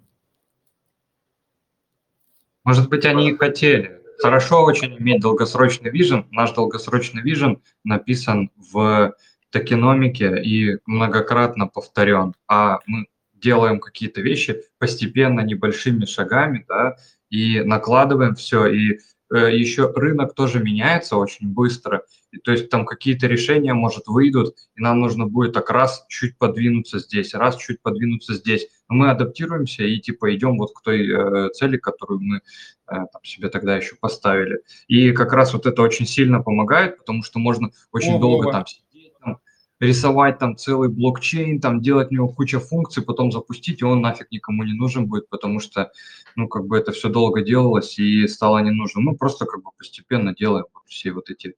[2.64, 4.02] Может быть, они и хотели.
[4.20, 6.28] Хорошо очень иметь долгосрочный вижен.
[6.32, 9.14] Наш долгосрочный вижен написан в
[9.52, 12.34] токеномике и многократно повторен.
[12.48, 16.96] А мы делаем какие-то вещи постепенно, небольшими шагами, да,
[17.30, 19.00] и накладываем все, и
[19.32, 24.82] еще рынок тоже меняется очень быстро, и, то есть там какие-то решения, может, выйдут, и
[24.82, 28.68] нам нужно будет так раз чуть подвинуться здесь, раз чуть подвинуться здесь.
[28.90, 32.42] Но мы адаптируемся и типа идем вот к той э, цели, которую мы э,
[32.88, 34.60] там, себе тогда еще поставили.
[34.88, 38.20] И как раз вот это очень сильно помогает, потому что можно очень Ого.
[38.20, 39.40] долго там сидеть, там,
[39.80, 44.30] рисовать там целый блокчейн, там делать в него куча функций, потом запустить, и он нафиг
[44.32, 45.92] никому не нужен будет, потому что,
[46.36, 49.02] ну, как бы это все долго делалось и стало не нужно.
[49.02, 51.56] Ну, просто как бы постепенно делаем вот все вот эти,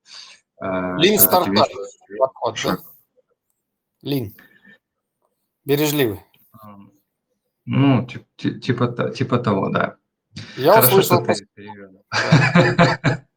[0.61, 1.67] э, Lean эти стартап.
[2.17, 2.77] Подход, да?
[4.01, 4.35] Лин.
[5.65, 6.21] Бережливый.
[7.65, 9.97] Ну, ти- ти- типа, то- типа того, да.
[10.55, 11.57] Я Хорошо, услышал что ты.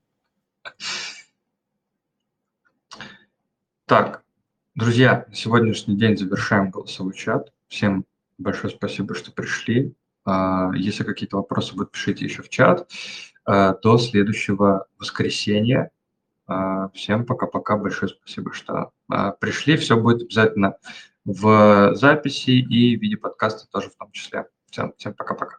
[3.87, 4.23] Так,
[4.77, 7.53] друзья, на сегодняшний день завершаем голосовой чат.
[7.67, 8.05] Всем
[8.39, 9.95] большое спасибо, что пришли.
[10.25, 12.91] А, Если какие-то вопросы будут, пишите еще в чат.
[13.45, 15.91] А, До следующего воскресенья.
[16.47, 17.77] А, Всем пока-пока.
[17.77, 18.93] Большое спасибо, что
[19.41, 19.77] пришли.
[19.77, 20.77] Все будет обязательно
[21.25, 24.47] в записи и в виде подкаста тоже в том числе.
[24.71, 25.59] Всем, всем пока-пока.